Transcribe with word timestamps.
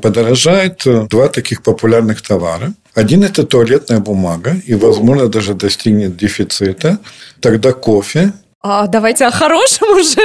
Подорожает 0.00 0.82
два 1.08 1.28
таких 1.28 1.62
популярных 1.62 2.22
товара. 2.22 2.72
Один– 2.94 3.22
это 3.24 3.44
туалетная 3.44 4.00
бумага, 4.00 4.56
и, 4.66 4.74
возможно, 4.74 5.28
даже 5.28 5.54
достигнет 5.54 6.16
дефицита. 6.16 6.98
Тогда 7.40 7.72
кофе. 7.72 8.32
А 8.60 8.86
давайте 8.86 9.26
о 9.26 9.30
хорошем 9.30 9.88
уже. 9.90 10.20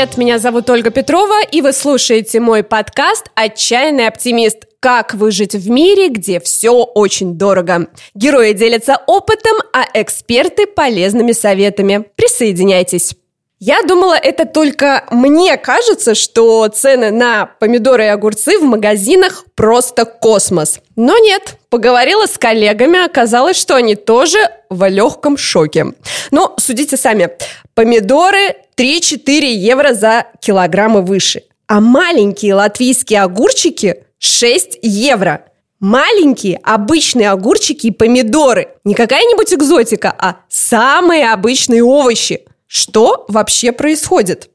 Привет! 0.00 0.16
Меня 0.16 0.38
зовут 0.38 0.70
Ольга 0.70 0.90
Петрова, 0.90 1.42
и 1.42 1.60
вы 1.60 1.74
слушаете 1.74 2.40
мой 2.40 2.62
подкаст 2.62 3.26
«Отчаянный 3.34 4.06
оптимист». 4.06 4.64
Как 4.80 5.12
выжить 5.12 5.54
в 5.54 5.68
мире, 5.68 6.08
где 6.08 6.40
все 6.40 6.70
очень 6.70 7.34
дорого. 7.34 7.88
Герои 8.14 8.54
делятся 8.54 8.96
опытом, 9.06 9.58
а 9.74 9.84
эксперты– 9.92 10.66
полезными 10.74 11.32
советами. 11.32 12.06
Присоединяйтесь. 12.16 13.14
Я 13.58 13.82
думала, 13.82 14.14
это 14.14 14.46
только 14.46 15.04
мне 15.10 15.58
кажется, 15.58 16.14
что 16.14 16.66
цены 16.68 17.10
на 17.10 17.44
помидоры 17.44 18.04
и 18.04 18.08
огурцы 18.08 18.58
в 18.58 18.62
магазинах 18.62 19.44
просто 19.54 20.06
космос. 20.06 20.80
Но 20.96 21.18
нет, 21.18 21.56
поговорила 21.68 22.24
с 22.24 22.38
коллегами, 22.38 23.04
оказалось, 23.04 23.58
что 23.58 23.76
они 23.76 23.96
тоже 23.96 24.38
в 24.70 24.88
легком 24.88 25.36
шоке. 25.36 25.88
Но 26.30 26.54
судите 26.58 26.96
сами, 26.96 27.28
помидоры 27.74 28.56
3-4 28.80 29.44
евро 29.44 29.92
за 29.92 30.24
килограмм 30.40 30.96
и 30.96 31.02
выше, 31.02 31.42
а 31.66 31.82
маленькие 31.82 32.54
латвийские 32.54 33.20
огурчики 33.20 34.04
6 34.18 34.78
евро. 34.80 35.44
Маленькие 35.80 36.58
обычные 36.62 37.30
огурчики 37.30 37.88
и 37.88 37.90
помидоры. 37.90 38.68
Не 38.84 38.94
какая-нибудь 38.94 39.52
экзотика, 39.52 40.14
а 40.18 40.36
самые 40.48 41.30
обычные 41.30 41.84
овощи– 41.84 42.44
что 42.66 43.26
вообще 43.28 43.72
происходит? 43.72 44.48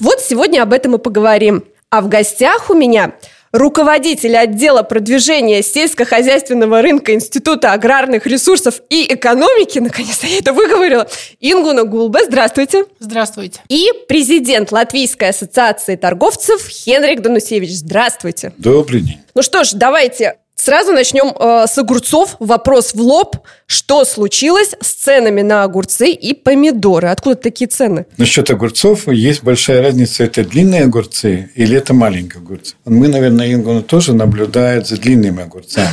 Вот 0.00 0.20
сегодня 0.20 0.62
об 0.62 0.72
этом 0.72 0.96
и 0.96 0.98
поговорим. 0.98 1.64
А 1.90 2.00
в 2.00 2.08
гостях 2.08 2.70
у 2.70 2.74
меня 2.74 3.14
руководитель 3.52 4.36
отдела 4.36 4.82
продвижения 4.82 5.62
сельскохозяйственного 5.62 6.82
рынка 6.82 7.14
Института 7.14 7.72
аграрных 7.72 8.26
ресурсов 8.26 8.80
и 8.88 9.12
экономики, 9.12 9.78
наконец-то 9.78 10.26
я 10.26 10.38
это 10.38 10.52
выговорила, 10.52 11.08
Ингуна 11.40 11.84
Гулбе. 11.84 12.24
Здравствуйте. 12.26 12.86
Здравствуйте. 12.98 13.60
И 13.68 13.88
президент 14.08 14.72
Латвийской 14.72 15.28
ассоциации 15.28 15.96
торговцев 15.96 16.66
Хенрик 16.66 17.20
Данусевич. 17.20 17.70
Здравствуйте. 17.72 18.52
Добрый 18.56 19.02
день. 19.02 19.20
Ну 19.34 19.42
что 19.42 19.64
ж, 19.64 19.72
давайте 19.72 20.36
Сразу 20.64 20.92
начнем 20.92 21.34
э, 21.36 21.66
с 21.66 21.76
огурцов. 21.76 22.36
Вопрос 22.38 22.94
в 22.94 23.00
лоб. 23.00 23.38
Что 23.66 24.04
случилось 24.04 24.76
с 24.80 24.92
ценами 24.92 25.42
на 25.42 25.64
огурцы 25.64 26.12
и 26.12 26.34
помидоры? 26.34 27.08
Откуда 27.08 27.34
такие 27.34 27.66
цены? 27.66 28.06
Насчет 28.16 28.48
огурцов 28.48 29.08
есть 29.08 29.42
большая 29.42 29.82
разница. 29.82 30.22
Это 30.22 30.44
длинные 30.44 30.84
огурцы 30.84 31.50
или 31.56 31.76
это 31.76 31.94
маленькие 31.94 32.38
огурцы? 32.42 32.76
Мы, 32.84 33.08
наверное, 33.08 33.52
Ингуна 33.52 33.82
тоже 33.82 34.14
наблюдает 34.14 34.86
за 34.86 34.98
длинными 34.98 35.42
огурцами. 35.42 35.88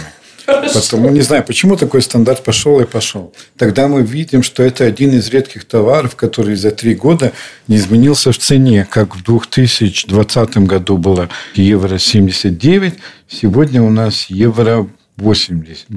Потому, 0.73 1.09
не 1.09 1.21
знаю, 1.21 1.43
почему 1.43 1.75
такой 1.75 2.01
стандарт 2.01 2.43
пошел 2.43 2.79
и 2.79 2.85
пошел. 2.85 3.33
Тогда 3.57 3.87
мы 3.87 4.03
видим, 4.03 4.43
что 4.43 4.63
это 4.63 4.85
один 4.85 5.11
из 5.11 5.29
редких 5.29 5.65
товаров, 5.65 6.15
который 6.15 6.55
за 6.55 6.71
три 6.71 6.95
года 6.95 7.31
не 7.67 7.77
изменился 7.77 8.31
в 8.31 8.37
цене. 8.37 8.87
Как 8.89 9.15
в 9.15 9.23
2020 9.23 10.57
году 10.59 10.97
было 10.97 11.29
евро 11.55 11.97
79, 11.97 12.93
сегодня 13.27 13.81
у 13.81 13.89
нас 13.89 14.25
евро 14.29 14.87
80. 15.17 15.87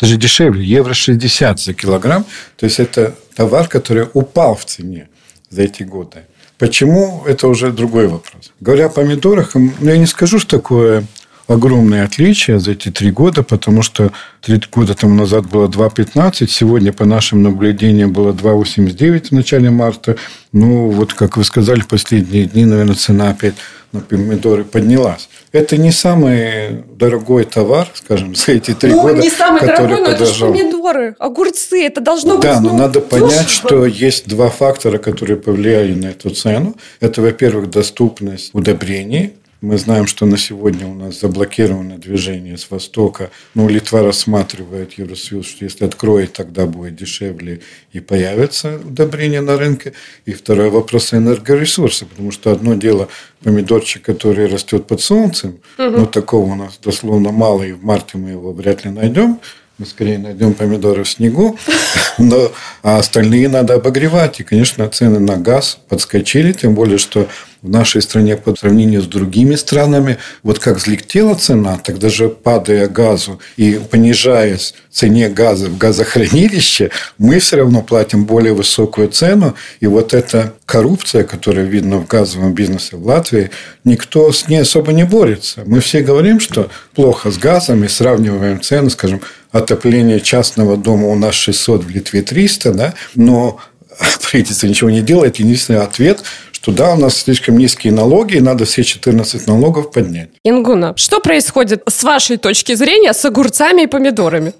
Даже 0.00 0.16
дешевле, 0.16 0.64
евро 0.64 0.94
60 0.94 1.60
за 1.60 1.74
килограмм. 1.74 2.24
То 2.56 2.66
есть, 2.66 2.80
это 2.80 3.14
товар, 3.34 3.68
который 3.68 4.06
упал 4.12 4.54
в 4.54 4.64
цене 4.64 5.08
за 5.50 5.62
эти 5.62 5.82
годы. 5.82 6.24
Почему? 6.58 7.22
Это 7.26 7.48
уже 7.48 7.72
другой 7.72 8.06
вопрос. 8.06 8.52
Говоря 8.60 8.86
о 8.86 8.88
помидорах, 8.90 9.56
я 9.80 9.96
не 9.96 10.06
скажу, 10.06 10.38
что 10.38 10.58
такое 10.58 11.04
огромное 11.50 12.04
отличие 12.04 12.60
за 12.60 12.72
эти 12.72 12.90
три 12.90 13.10
года, 13.10 13.42
потому 13.42 13.82
что 13.82 14.12
три 14.40 14.60
года 14.70 14.94
тому 14.94 15.14
назад 15.14 15.48
было 15.48 15.66
2,15, 15.66 16.46
сегодня, 16.46 16.92
по 16.92 17.04
нашим 17.04 17.42
наблюдениям, 17.42 18.12
было 18.12 18.32
2,89 18.32 19.28
в 19.28 19.32
начале 19.32 19.70
марта. 19.70 20.16
Ну, 20.52 20.90
вот, 20.90 21.12
как 21.12 21.36
вы 21.36 21.44
сказали, 21.44 21.80
в 21.80 21.88
последние 21.88 22.44
дни, 22.44 22.64
наверное, 22.64 22.94
цена 22.94 23.30
опять 23.30 23.54
на 23.92 24.00
помидоры 24.00 24.62
поднялась. 24.62 25.28
Это 25.50 25.76
не 25.76 25.90
самый 25.90 26.84
дорогой 26.94 27.44
товар, 27.44 27.88
скажем, 27.94 28.36
за 28.36 28.52
эти 28.52 28.72
три 28.72 28.92
ну, 28.92 29.02
года, 29.02 29.20
не 29.20 29.30
самый 29.30 29.66
дорогой, 29.66 30.00
но 30.00 30.06
это 30.06 30.26
же 30.26 30.46
помидоры, 30.46 31.16
огурцы, 31.18 31.84
это 31.84 32.00
должно 32.00 32.36
быть 32.36 32.44
Да, 32.44 32.60
но 32.60 32.70
ну, 32.70 32.78
надо 32.78 33.00
дешево. 33.00 33.26
понять, 33.26 33.50
что 33.50 33.84
есть 33.86 34.28
два 34.28 34.48
фактора, 34.48 34.98
которые 34.98 35.36
повлияли 35.36 35.94
на 35.94 36.06
эту 36.06 36.30
цену. 36.30 36.76
Это, 37.00 37.20
во-первых, 37.20 37.70
доступность 37.70 38.50
удобрений, 38.52 39.32
мы 39.60 39.76
знаем, 39.76 40.06
что 40.06 40.24
на 40.24 40.38
сегодня 40.38 40.86
у 40.86 40.94
нас 40.94 41.20
заблокировано 41.20 41.98
движение 41.98 42.56
с 42.56 42.70
востока. 42.70 43.30
Но 43.54 43.68
Литва 43.68 44.02
рассматривает 44.02 44.94
Евросоюз, 44.94 45.46
что 45.46 45.64
если 45.64 45.84
откроет, 45.84 46.32
тогда 46.32 46.66
будет 46.66 46.96
дешевле 46.96 47.60
и 47.92 48.00
появятся 48.00 48.76
удобрения 48.76 49.42
на 49.42 49.58
рынке. 49.58 49.92
И 50.24 50.32
второй 50.32 50.70
вопрос 50.70 51.12
энергоресурсы. 51.12 52.06
Потому 52.06 52.30
что 52.30 52.52
одно 52.52 52.74
дело 52.74 53.08
помидорчик, 53.42 54.02
который 54.02 54.46
растет 54.46 54.86
под 54.86 55.02
солнцем, 55.02 55.60
угу. 55.76 55.90
но 55.90 56.06
такого 56.06 56.52
у 56.52 56.54
нас 56.54 56.78
дословно 56.82 57.30
мало, 57.30 57.62
и 57.62 57.72
в 57.72 57.84
марте 57.84 58.16
мы 58.16 58.30
его 58.30 58.52
вряд 58.52 58.84
ли 58.84 58.90
найдем 58.90 59.40
мы 59.80 59.86
скорее 59.86 60.18
найдем 60.18 60.52
помидоры 60.52 61.04
в 61.04 61.08
снегу, 61.08 61.58
но 62.18 62.52
а 62.82 62.98
остальные 62.98 63.48
надо 63.48 63.74
обогревать. 63.74 64.38
И, 64.38 64.44
конечно, 64.44 64.86
цены 64.90 65.18
на 65.20 65.38
газ 65.38 65.78
подскочили, 65.88 66.52
тем 66.52 66.74
более, 66.74 66.98
что 66.98 67.28
в 67.62 67.68
нашей 67.68 68.02
стране 68.02 68.36
по 68.36 68.54
сравнению 68.56 69.02
с 69.02 69.06
другими 69.06 69.54
странами, 69.54 70.18
вот 70.42 70.58
как 70.58 70.76
взлетела 70.76 71.34
цена, 71.34 71.78
так 71.78 71.98
даже 71.98 72.28
падая 72.28 72.88
газу 72.88 73.40
и 73.56 73.80
понижаясь 73.90 74.74
цене 74.90 75.28
газа 75.28 75.68
в 75.68 75.78
газохранилище, 75.78 76.90
мы 77.18 77.38
все 77.38 77.56
равно 77.56 77.82
платим 77.82 78.24
более 78.24 78.54
высокую 78.54 79.08
цену. 79.08 79.54
И 79.80 79.86
вот 79.86 80.14
эта 80.14 80.54
коррупция, 80.66 81.24
которая 81.24 81.64
видна 81.66 81.98
в 81.98 82.06
газовом 82.06 82.54
бизнесе 82.54 82.96
в 82.96 83.06
Латвии, 83.06 83.50
никто 83.84 84.32
с 84.32 84.48
ней 84.48 84.62
особо 84.62 84.92
не 84.92 85.04
борется. 85.04 85.62
Мы 85.66 85.80
все 85.80 86.00
говорим, 86.00 86.40
что 86.40 86.70
плохо 86.94 87.30
с 87.30 87.38
газом 87.38 87.84
и 87.84 87.88
сравниваем 87.88 88.60
цены, 88.60 88.90
скажем, 88.90 89.20
отопление 89.52 90.20
частного 90.20 90.76
дома 90.76 91.08
у 91.08 91.16
нас 91.16 91.34
600, 91.34 91.84
в 91.84 91.90
Литве 91.90 92.22
300, 92.22 92.72
да, 92.72 92.94
но 93.14 93.58
правительство 94.30 94.66
ничего 94.66 94.90
не 94.90 95.02
делает. 95.02 95.36
Единственный 95.36 95.80
ответ, 95.80 96.22
что 96.60 96.72
да, 96.72 96.94
у 96.94 96.96
нас 96.96 97.16
слишком 97.16 97.56
низкие 97.56 97.92
налоги, 97.92 98.36
и 98.36 98.40
надо 98.40 98.66
все 98.66 98.84
14 98.84 99.46
налогов 99.46 99.92
поднять. 99.92 100.30
Ингуна, 100.44 100.94
что 100.96 101.20
происходит 101.20 101.82
с 101.88 102.02
вашей 102.04 102.36
точки 102.36 102.74
зрения 102.74 103.14
с 103.14 103.24
огурцами 103.24 103.82
и 103.82 103.86
помидорами? 103.86 104.52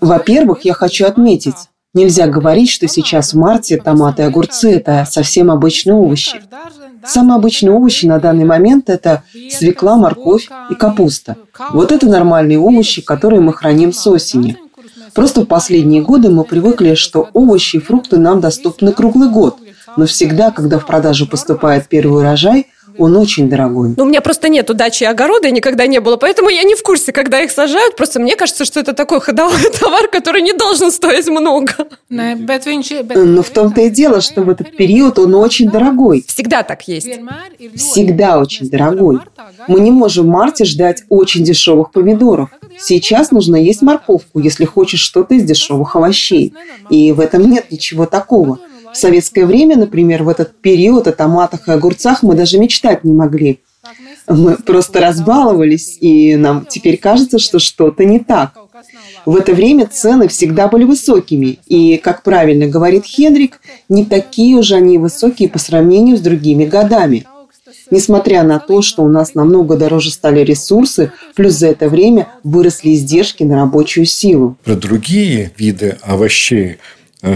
Во-первых, 0.00 0.64
я 0.64 0.74
хочу 0.74 1.06
отметить, 1.06 1.54
Нельзя 1.92 2.28
говорить, 2.28 2.70
что 2.70 2.86
сейчас 2.86 3.32
в 3.32 3.36
марте 3.36 3.76
томаты 3.76 4.22
и 4.22 4.24
огурцы– 4.24 4.70
это 4.76 5.04
совсем 5.10 5.50
обычные 5.50 5.94
овощи. 5.94 6.40
Самые 7.04 7.36
обычные 7.36 7.72
овощи 7.72 8.06
на 8.06 8.20
данный 8.20 8.44
момент– 8.44 8.84
это 8.88 9.24
свекла, 9.50 9.96
морковь 9.96 10.48
и 10.70 10.74
капуста. 10.74 11.36
Вот 11.70 11.90
это 11.90 12.06
нормальные 12.08 12.60
овощи, 12.60 13.02
которые 13.02 13.40
мы 13.40 13.52
храним 13.52 13.92
с 13.92 14.06
осени. 14.06 14.56
Просто 15.14 15.42
в 15.42 15.46
последние 15.46 16.02
годы 16.02 16.30
мы 16.30 16.44
привыкли, 16.44 16.94
что 16.94 17.28
овощи 17.32 17.76
и 17.76 17.80
фрукты 17.80 18.18
нам 18.18 18.40
доступны 18.40 18.92
круглый 18.92 19.28
год. 19.28 19.58
Но 19.96 20.06
всегда, 20.06 20.50
когда 20.50 20.78
в 20.78 20.86
продажу 20.86 21.26
поступает 21.26 21.88
первый 21.88 22.20
урожай– 22.20 22.66
он 23.00 23.16
очень 23.16 23.48
дорогой. 23.48 23.94
Ну, 23.96 24.04
у 24.04 24.06
меня 24.06 24.20
просто 24.20 24.50
нет 24.50 24.68
удачи 24.68 25.04
и 25.04 25.06
огорода, 25.06 25.48
и 25.48 25.52
никогда 25.52 25.86
не 25.86 26.00
было, 26.00 26.18
поэтому 26.18 26.50
я 26.50 26.62
не 26.64 26.74
в 26.74 26.82
курсе, 26.82 27.12
когда 27.12 27.40
их 27.40 27.50
сажают. 27.50 27.96
Просто 27.96 28.20
мне 28.20 28.36
кажется, 28.36 28.66
что 28.66 28.78
это 28.78 28.92
такой 28.92 29.20
ходовой 29.20 29.70
товар, 29.80 30.08
который 30.08 30.42
не 30.42 30.52
должен 30.52 30.90
стоить 30.90 31.26
много. 31.28 31.72
Но 32.10 33.42
в 33.42 33.50
том-то 33.50 33.80
и 33.80 33.90
дело, 33.90 34.20
что 34.20 34.42
в 34.42 34.50
этот 34.50 34.76
период 34.76 35.18
он 35.18 35.34
очень 35.34 35.70
дорогой. 35.70 36.24
Всегда 36.26 36.62
так 36.62 36.86
есть. 36.88 37.08
Всегда 37.74 38.38
очень 38.38 38.68
дорогой. 38.68 39.20
Мы 39.66 39.80
не 39.80 39.90
можем 39.90 40.26
в 40.26 40.28
марте 40.28 40.66
ждать 40.66 41.04
очень 41.08 41.42
дешевых 41.42 41.92
помидоров. 41.92 42.50
Сейчас 42.78 43.30
нужно 43.30 43.56
есть 43.56 43.80
морковку, 43.80 44.40
если 44.40 44.66
хочешь 44.66 45.00
что-то 45.00 45.34
из 45.34 45.44
дешевых 45.44 45.96
овощей. 45.96 46.52
И 46.90 47.12
в 47.12 47.20
этом 47.20 47.50
нет 47.50 47.70
ничего 47.70 48.04
такого. 48.04 48.58
В 48.92 48.96
советское 48.96 49.46
время, 49.46 49.76
например, 49.76 50.22
в 50.22 50.28
этот 50.28 50.60
период 50.60 51.06
о 51.06 51.12
томатах 51.12 51.68
и 51.68 51.72
огурцах 51.72 52.22
мы 52.22 52.34
даже 52.34 52.58
мечтать 52.58 53.04
не 53.04 53.12
могли. 53.12 53.60
Мы 54.28 54.56
просто 54.56 55.00
разбаловались, 55.00 55.96
и 56.00 56.36
нам 56.36 56.66
теперь 56.68 56.98
кажется, 56.98 57.38
что 57.38 57.58
что-то 57.58 58.04
не 58.04 58.18
так. 58.20 58.52
В 59.26 59.36
это 59.36 59.52
время 59.54 59.86
цены 59.86 60.28
всегда 60.28 60.68
были 60.68 60.84
высокими, 60.84 61.58
и, 61.66 61.96
как 61.96 62.22
правильно 62.22 62.66
говорит 62.66 63.04
Хенрик, 63.04 63.60
не 63.88 64.04
такие 64.04 64.56
уже 64.56 64.76
они 64.76 64.98
высокие 64.98 65.48
по 65.48 65.58
сравнению 65.58 66.16
с 66.16 66.20
другими 66.20 66.64
годами. 66.64 67.26
Несмотря 67.90 68.44
на 68.44 68.60
то, 68.60 68.82
что 68.82 69.02
у 69.02 69.08
нас 69.08 69.34
намного 69.34 69.76
дороже 69.76 70.10
стали 70.10 70.40
ресурсы, 70.40 71.12
плюс 71.34 71.54
за 71.54 71.68
это 71.68 71.88
время 71.88 72.28
выросли 72.44 72.94
издержки 72.94 73.42
на 73.42 73.56
рабочую 73.56 74.06
силу. 74.06 74.56
Про 74.64 74.76
другие 74.76 75.50
виды 75.58 75.98
овощей 76.02 76.76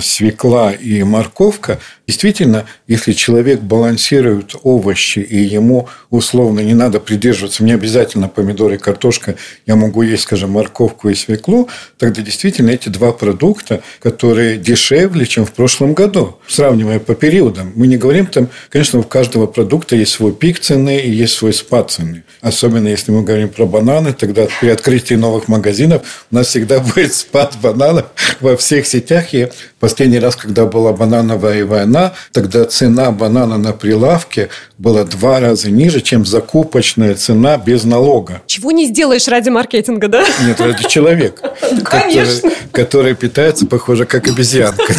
свекла 0.00 0.72
и 0.72 1.02
морковка, 1.02 1.78
действительно, 2.06 2.66
если 2.86 3.12
человек 3.12 3.60
балансирует 3.60 4.54
овощи, 4.62 5.18
и 5.18 5.38
ему 5.38 5.88
условно 6.10 6.60
не 6.60 6.74
надо 6.74 7.00
придерживаться, 7.00 7.62
мне 7.62 7.74
обязательно 7.74 8.28
помидоры 8.28 8.76
и 8.76 8.78
картошка, 8.78 9.36
я 9.66 9.76
могу 9.76 10.02
есть, 10.02 10.22
скажем, 10.22 10.52
морковку 10.52 11.08
и 11.10 11.14
свеклу, 11.14 11.68
тогда 11.98 12.22
действительно 12.22 12.70
эти 12.70 12.88
два 12.88 13.12
продукта, 13.12 13.82
которые 14.00 14.56
дешевле, 14.56 15.26
чем 15.26 15.44
в 15.44 15.52
прошлом 15.52 15.94
году, 15.94 16.38
сравнивая 16.46 16.98
по 16.98 17.14
периодам. 17.14 17.72
Мы 17.74 17.86
не 17.86 17.96
говорим 17.96 18.26
там, 18.26 18.48
конечно, 18.70 19.00
у 19.00 19.02
каждого 19.02 19.46
продукта 19.46 19.96
есть 19.96 20.12
свой 20.12 20.32
пик 20.32 20.60
цены 20.60 20.98
и 20.98 21.10
есть 21.10 21.34
свой 21.34 21.52
спад 21.52 21.90
цены. 21.90 22.24
Особенно 22.40 22.88
если 22.88 23.12
мы 23.12 23.22
говорим 23.22 23.48
про 23.48 23.66
бананы, 23.66 24.12
тогда 24.12 24.46
при 24.60 24.68
открытии 24.68 25.14
новых 25.14 25.48
магазинов 25.48 26.26
у 26.30 26.34
нас 26.34 26.48
всегда 26.48 26.80
будет 26.94 27.14
спад 27.14 27.56
бананов 27.62 28.06
во 28.40 28.56
всех 28.56 28.86
сетях. 28.86 29.34
И 29.34 29.48
Последний 29.84 30.18
раз, 30.18 30.34
когда 30.34 30.64
была 30.64 30.94
банановая 30.94 31.66
война, 31.66 32.14
тогда 32.32 32.64
цена 32.64 33.10
банана 33.10 33.58
на 33.58 33.74
прилавке 33.74 34.48
была 34.78 35.04
два 35.04 35.40
раза 35.40 35.70
ниже, 35.70 36.00
чем 36.00 36.24
закупочная 36.24 37.14
цена 37.16 37.58
без 37.58 37.84
налога. 37.84 38.40
Чего 38.46 38.70
не 38.70 38.86
сделаешь 38.86 39.28
ради 39.28 39.50
маркетинга, 39.50 40.08
да? 40.08 40.24
Нет, 40.46 40.58
ради 40.58 40.88
человека. 40.88 41.54
Конечно. 41.84 42.50
Который 42.72 43.14
питается, 43.14 43.66
похоже, 43.66 44.06
как 44.06 44.26
обезьянка. 44.26 44.94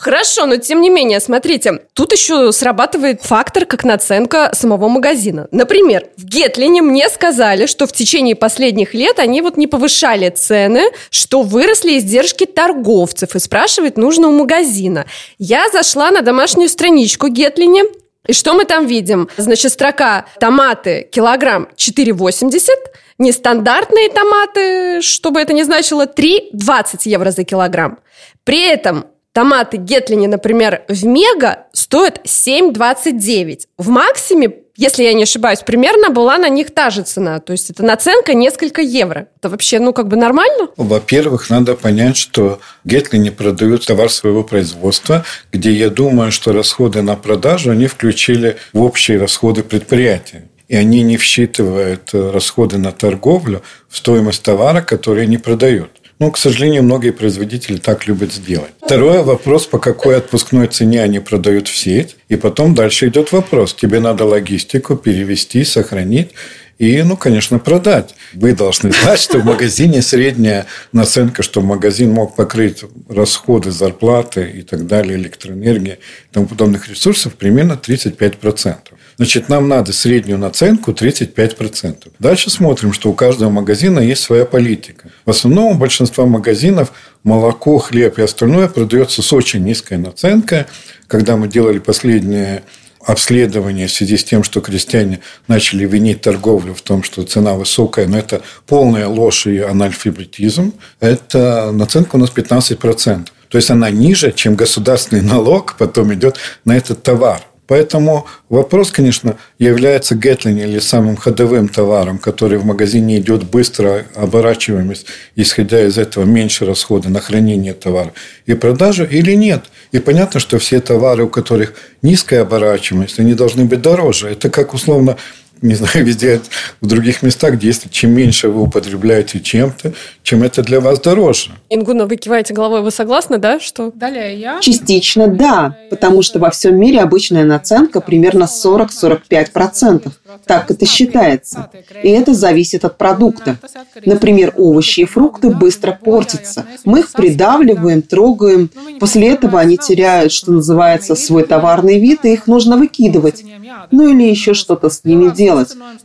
Хорошо, 0.00 0.46
но 0.46 0.56
тем 0.56 0.80
не 0.80 0.88
менее, 0.88 1.20
смотрите, 1.20 1.82
тут 1.92 2.12
еще 2.12 2.52
срабатывает 2.52 3.20
фактор 3.20 3.66
как 3.66 3.84
наценка 3.84 4.50
самого 4.54 4.88
магазина. 4.88 5.46
Например, 5.50 6.06
в 6.16 6.24
Гетлине 6.24 6.80
мне 6.80 7.10
сказали, 7.10 7.66
что 7.66 7.86
в 7.86 7.92
течение 7.92 8.34
последних 8.34 8.94
лет 8.94 9.18
они 9.18 9.42
вот 9.42 9.58
не 9.58 9.66
повышали 9.66 10.30
цены, 10.30 10.84
что 11.10 11.42
выросли 11.42 11.98
издержки 11.98 12.46
торговцев 12.46 13.36
и 13.36 13.38
спрашивают, 13.38 13.98
нужно 13.98 14.28
у 14.28 14.32
магазина. 14.32 15.04
Я 15.38 15.68
зашла 15.68 16.10
на 16.10 16.22
домашнюю 16.22 16.70
страничку 16.70 17.28
Гетлине, 17.28 17.82
и 18.26 18.32
что 18.32 18.54
мы 18.54 18.64
там 18.64 18.86
видим? 18.86 19.28
Значит, 19.36 19.70
строка 19.70 20.24
томаты 20.40 21.10
килограмм 21.12 21.68
4,80, 21.76 22.70
нестандартные 23.18 24.08
томаты, 24.08 25.02
чтобы 25.02 25.42
это 25.42 25.52
не 25.52 25.64
значило, 25.64 26.06
3,20 26.06 27.00
евро 27.04 27.32
за 27.32 27.44
килограмм. 27.44 27.98
При 28.44 28.66
этом 28.66 29.04
томаты 29.32 29.76
Гетлини, 29.76 30.26
например, 30.26 30.82
в 30.88 31.04
Мега 31.04 31.66
стоят 31.72 32.20
7,29. 32.24 33.60
В 33.78 33.88
Максиме 33.88 34.52
если 34.80 35.02
я 35.02 35.12
не 35.12 35.24
ошибаюсь, 35.24 35.60
примерно 35.60 36.08
была 36.08 36.38
на 36.38 36.48
них 36.48 36.70
та 36.70 36.88
же 36.88 37.02
цена. 37.02 37.38
То 37.40 37.52
есть 37.52 37.68
это 37.68 37.84
наценка 37.84 38.32
несколько 38.32 38.80
евро. 38.80 39.28
Это 39.36 39.50
вообще, 39.50 39.78
ну, 39.78 39.92
как 39.92 40.08
бы 40.08 40.16
нормально? 40.16 40.68
Во-первых, 40.78 41.50
надо 41.50 41.74
понять, 41.74 42.16
что 42.16 42.60
Гетли 42.84 43.18
не 43.18 43.30
продают 43.30 43.84
товар 43.84 44.08
своего 44.08 44.42
производства, 44.42 45.22
где 45.52 45.70
я 45.70 45.90
думаю, 45.90 46.32
что 46.32 46.54
расходы 46.54 47.02
на 47.02 47.14
продажу 47.14 47.72
они 47.72 47.88
включили 47.88 48.56
в 48.72 48.80
общие 48.80 49.18
расходы 49.18 49.62
предприятия 49.62 50.48
и 50.68 50.76
они 50.76 51.02
не 51.02 51.16
всчитывают 51.16 52.10
расходы 52.14 52.78
на 52.78 52.92
торговлю 52.92 53.60
в 53.88 53.96
стоимость 53.96 54.44
товара, 54.44 54.80
который 54.80 55.24
они 55.24 55.36
продают. 55.36 55.99
Ну, 56.20 56.30
к 56.30 56.36
сожалению, 56.36 56.82
многие 56.82 57.12
производители 57.12 57.78
так 57.78 58.06
любят 58.06 58.30
сделать. 58.30 58.72
Второй 58.82 59.22
вопрос, 59.22 59.66
по 59.66 59.78
какой 59.78 60.18
отпускной 60.18 60.66
цене 60.66 61.02
они 61.02 61.18
продают 61.18 61.66
в 61.66 61.74
сеть. 61.74 62.16
И 62.28 62.36
потом 62.36 62.74
дальше 62.74 63.08
идет 63.08 63.32
вопрос. 63.32 63.72
Тебе 63.72 64.00
надо 64.00 64.26
логистику 64.26 64.96
перевести, 64.96 65.64
сохранить 65.64 66.32
и, 66.80 67.02
ну, 67.02 67.16
конечно, 67.16 67.58
продать. 67.58 68.14
Вы 68.32 68.54
должны 68.54 68.90
знать, 68.90 69.20
что 69.20 69.38
в 69.38 69.44
магазине 69.44 70.00
средняя 70.00 70.64
наценка, 70.92 71.42
что 71.42 71.60
магазин 71.60 72.10
мог 72.10 72.36
покрыть 72.36 72.84
расходы, 73.08 73.70
зарплаты 73.70 74.50
и 74.50 74.62
так 74.62 74.86
далее, 74.86 75.18
электроэнергии 75.18 75.94
и 75.94 76.32
тому 76.32 76.46
подобных 76.46 76.88
ресурсов 76.88 77.34
примерно 77.34 77.80
35%. 77.82 78.76
Значит, 79.20 79.50
нам 79.50 79.68
надо 79.68 79.92
среднюю 79.92 80.38
наценку 80.38 80.92
35%. 80.92 82.10
Дальше 82.18 82.48
смотрим, 82.48 82.94
что 82.94 83.10
у 83.10 83.12
каждого 83.12 83.50
магазина 83.50 84.00
есть 84.00 84.22
своя 84.22 84.46
политика. 84.46 85.10
В 85.26 85.30
основном 85.30 85.72
у 85.72 85.74
большинства 85.74 86.24
магазинов 86.24 86.90
молоко, 87.22 87.76
хлеб 87.76 88.18
и 88.18 88.22
остальное 88.22 88.66
продается 88.68 89.20
с 89.20 89.30
очень 89.34 89.62
низкой 89.62 89.98
наценкой. 89.98 90.64
Когда 91.06 91.36
мы 91.36 91.48
делали 91.48 91.80
последнее 91.80 92.62
обследование 93.04 93.88
в 93.88 93.92
связи 93.92 94.16
с 94.16 94.24
тем, 94.24 94.42
что 94.42 94.62
крестьяне 94.62 95.20
начали 95.48 95.84
винить 95.84 96.22
торговлю 96.22 96.72
в 96.72 96.80
том, 96.80 97.02
что 97.02 97.22
цена 97.22 97.52
высокая, 97.52 98.06
но 98.06 98.16
это 98.16 98.40
полная 98.66 99.06
ложь 99.06 99.46
и 99.46 99.58
анальфабетизм, 99.58 100.72
это 100.98 101.72
наценка 101.72 102.16
у 102.16 102.18
нас 102.18 102.32
15%. 102.34 103.26
То 103.50 103.58
есть 103.58 103.70
она 103.70 103.90
ниже, 103.90 104.32
чем 104.32 104.54
государственный 104.54 105.20
налог 105.30 105.76
потом 105.76 106.14
идет 106.14 106.38
на 106.64 106.74
этот 106.74 107.02
товар. 107.02 107.42
Поэтому 107.70 108.26
вопрос, 108.48 108.90
конечно, 108.90 109.36
является 109.60 110.16
Гетлин 110.16 110.58
или 110.58 110.80
самым 110.80 111.14
ходовым 111.14 111.68
товаром, 111.68 112.18
который 112.18 112.58
в 112.58 112.64
магазине 112.64 113.18
идет 113.18 113.44
быстро, 113.44 114.06
оборачиваемость, 114.16 115.06
исходя 115.36 115.80
из 115.86 115.96
этого 115.96 116.24
меньше 116.24 116.66
расхода 116.66 117.10
на 117.10 117.20
хранение 117.20 117.72
товара 117.72 118.12
и 118.46 118.54
продажу 118.54 119.04
или 119.04 119.34
нет. 119.34 119.66
И 119.92 120.00
понятно, 120.00 120.40
что 120.40 120.58
все 120.58 120.80
товары, 120.80 121.22
у 121.22 121.28
которых 121.28 121.74
низкая 122.02 122.42
оборачиваемость, 122.42 123.20
они 123.20 123.34
должны 123.34 123.66
быть 123.66 123.82
дороже. 123.82 124.30
Это 124.30 124.50
как 124.50 124.74
условно 124.74 125.16
не 125.62 125.74
знаю, 125.74 126.04
везде 126.04 126.40
в 126.80 126.86
других 126.86 127.22
местах, 127.22 127.54
где 127.54 127.68
если 127.68 127.88
чем 127.88 128.12
меньше 128.12 128.48
вы 128.48 128.62
употребляете 128.62 129.40
чем-то, 129.40 129.92
чем 130.22 130.42
это 130.42 130.62
для 130.62 130.80
вас 130.80 131.00
дороже. 131.00 131.50
Ингуна, 131.68 132.06
вы 132.06 132.16
киваете 132.16 132.54
головой, 132.54 132.82
вы 132.82 132.90
согласны, 132.90 133.38
да? 133.38 133.60
Что? 133.60 133.90
Далее 133.94 134.38
я. 134.38 134.60
Частично 134.60 135.28
да, 135.28 135.76
потому 135.90 136.22
что 136.22 136.38
во 136.38 136.50
всем 136.50 136.78
мире 136.78 137.00
обычная 137.00 137.44
наценка 137.44 138.00
примерно 138.00 138.44
40-45%. 138.44 140.10
Так 140.46 140.70
это 140.70 140.86
считается. 140.86 141.70
И 142.02 142.08
это 142.08 142.34
зависит 142.34 142.84
от 142.84 142.96
продукта. 142.96 143.58
Например, 144.04 144.52
овощи 144.56 145.00
и 145.00 145.04
фрукты 145.04 145.50
быстро 145.50 145.92
портятся. 145.92 146.66
Мы 146.84 147.00
их 147.00 147.12
придавливаем, 147.12 148.02
трогаем. 148.02 148.70
После 148.98 149.30
этого 149.30 149.60
они 149.60 149.76
теряют, 149.76 150.32
что 150.32 150.52
называется, 150.52 151.14
свой 151.14 151.44
товарный 151.44 151.98
вид, 152.00 152.24
и 152.24 152.32
их 152.32 152.46
нужно 152.46 152.76
выкидывать. 152.76 153.42
Ну 153.90 154.08
или 154.08 154.28
еще 154.28 154.54
что-то 154.54 154.90
с 154.90 155.04
ними 155.04 155.30
делать. 155.30 155.49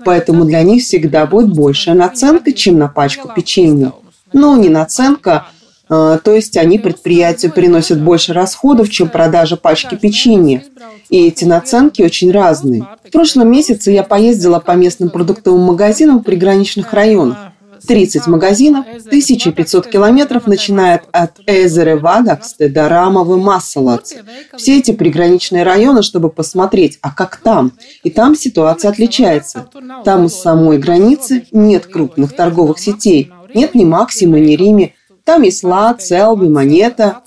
Поэтому 0.03 0.45
для 0.45 0.61
них 0.63 0.83
всегда 0.83 1.25
будет 1.25 1.53
большая 1.53 1.95
наценка, 1.95 2.51
чем 2.51 2.77
на 2.77 2.87
пачку 2.87 3.29
печенья. 3.35 3.93
Ну, 4.33 4.55
не 4.57 4.69
наценка, 4.69 5.47
а, 5.87 6.17
то 6.17 6.33
есть 6.33 6.57
они 6.57 6.79
предприятию 6.79 7.51
приносят 7.51 8.01
больше 8.01 8.33
расходов, 8.33 8.89
чем 8.89 9.09
продажа 9.09 9.55
пачки 9.55 9.95
печенья. 9.95 10.63
И 11.09 11.27
эти 11.27 11.45
наценки 11.45 12.01
очень 12.01 12.31
разные. 12.31 12.87
В 13.07 13.11
прошлом 13.11 13.51
месяце 13.51 13.91
я 13.91 14.03
поездила 14.03 14.59
по 14.59 14.71
местным 14.71 15.09
продуктовым 15.09 15.61
магазинам 15.61 16.19
в 16.19 16.23
приграничных 16.23 16.91
районах. 16.93 17.37
30 17.85 18.27
магазинов, 18.27 18.85
1500 18.87 19.87
километров, 19.87 20.47
начиная 20.47 21.01
от 21.11 21.39
Эзеры 21.47 21.97
Вадаксты 21.97 22.69
до 22.69 22.89
Рамовы 22.89 23.37
Массалац. 23.37 24.13
Все 24.55 24.79
эти 24.79 24.91
приграничные 24.91 25.63
районы, 25.63 26.03
чтобы 26.03 26.29
посмотреть, 26.29 26.99
а 27.01 27.11
как 27.11 27.37
там. 27.37 27.71
И 28.03 28.09
там 28.09 28.35
ситуация 28.35 28.91
отличается. 28.91 29.67
Там 30.03 30.25
у 30.25 30.29
самой 30.29 30.77
границы 30.77 31.45
нет 31.51 31.85
крупных 31.85 32.35
торговых 32.35 32.79
сетей. 32.79 33.31
Нет 33.53 33.75
ни 33.75 33.85
Максима, 33.85 34.39
ни 34.39 34.55
Риме. 34.55 34.93
Там 35.25 35.41
есть 35.41 35.63
Ла, 35.63 35.93
Целби, 35.95 36.47
Монета. 36.47 37.21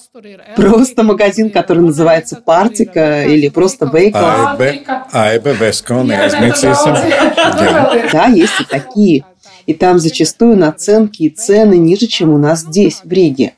Просто 0.57 1.03
магазин, 1.03 1.51
который 1.51 1.83
называется 1.83 2.37
Партика 2.37 3.25
или 3.25 3.49
просто 3.49 3.87
Бейкл. 3.87 4.19
Айбе, 5.13 5.53
Вескон, 5.55 6.07
Да, 8.13 8.27
есть 8.27 8.61
и 8.61 8.65
такие 8.65 9.25
и 9.69 9.75
там 9.75 9.99
зачастую 9.99 10.57
наценки 10.57 11.25
и 11.25 11.29
цены 11.29 11.77
ниже, 11.77 12.07
чем 12.07 12.33
у 12.33 12.39
нас 12.39 12.63
здесь, 12.63 13.03
в 13.05 13.13
Риге. 13.13 13.53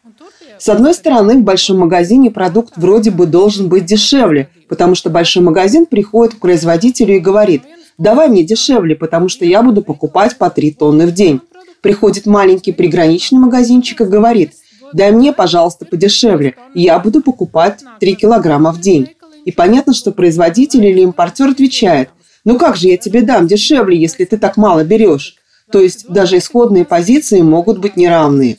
С 0.58 0.68
одной 0.68 0.92
стороны, 0.92 1.38
в 1.38 1.42
большом 1.42 1.78
магазине 1.78 2.32
продукт 2.32 2.72
вроде 2.76 3.12
бы 3.12 3.26
должен 3.26 3.68
быть 3.68 3.86
дешевле, 3.86 4.48
потому 4.68 4.96
что 4.96 5.08
большой 5.08 5.44
магазин 5.44 5.86
приходит 5.86 6.34
к 6.34 6.40
производителю 6.40 7.14
и 7.14 7.20
говорит, 7.20 7.62
давай 7.96 8.28
мне 8.28 8.42
дешевле, 8.42 8.96
потому 8.96 9.28
что 9.28 9.44
я 9.44 9.62
буду 9.62 9.82
покупать 9.82 10.36
по 10.36 10.50
3 10.50 10.72
тонны 10.72 11.06
в 11.06 11.12
день. 11.12 11.40
Приходит 11.80 12.26
маленький 12.26 12.72
приграничный 12.72 13.38
магазинчик 13.38 14.00
и 14.00 14.04
говорит, 14.04 14.54
дай 14.92 15.12
мне, 15.12 15.32
пожалуйста, 15.32 15.84
подешевле, 15.84 16.56
я 16.74 16.98
буду 16.98 17.22
покупать 17.22 17.84
3 18.00 18.16
килограмма 18.16 18.72
в 18.72 18.80
день. 18.80 19.10
И 19.44 19.52
понятно, 19.52 19.94
что 19.94 20.10
производитель 20.10 20.84
или 20.84 21.02
импортер 21.02 21.50
отвечает, 21.50 22.08
ну 22.44 22.58
как 22.58 22.74
же 22.74 22.88
я 22.88 22.96
тебе 22.96 23.22
дам 23.22 23.46
дешевле, 23.46 23.96
если 23.96 24.24
ты 24.24 24.38
так 24.38 24.56
мало 24.56 24.82
берешь? 24.82 25.36
То 25.70 25.80
есть 25.80 26.06
даже 26.08 26.38
исходные 26.38 26.84
позиции 26.84 27.40
могут 27.40 27.78
быть 27.78 27.96
неравные. 27.96 28.58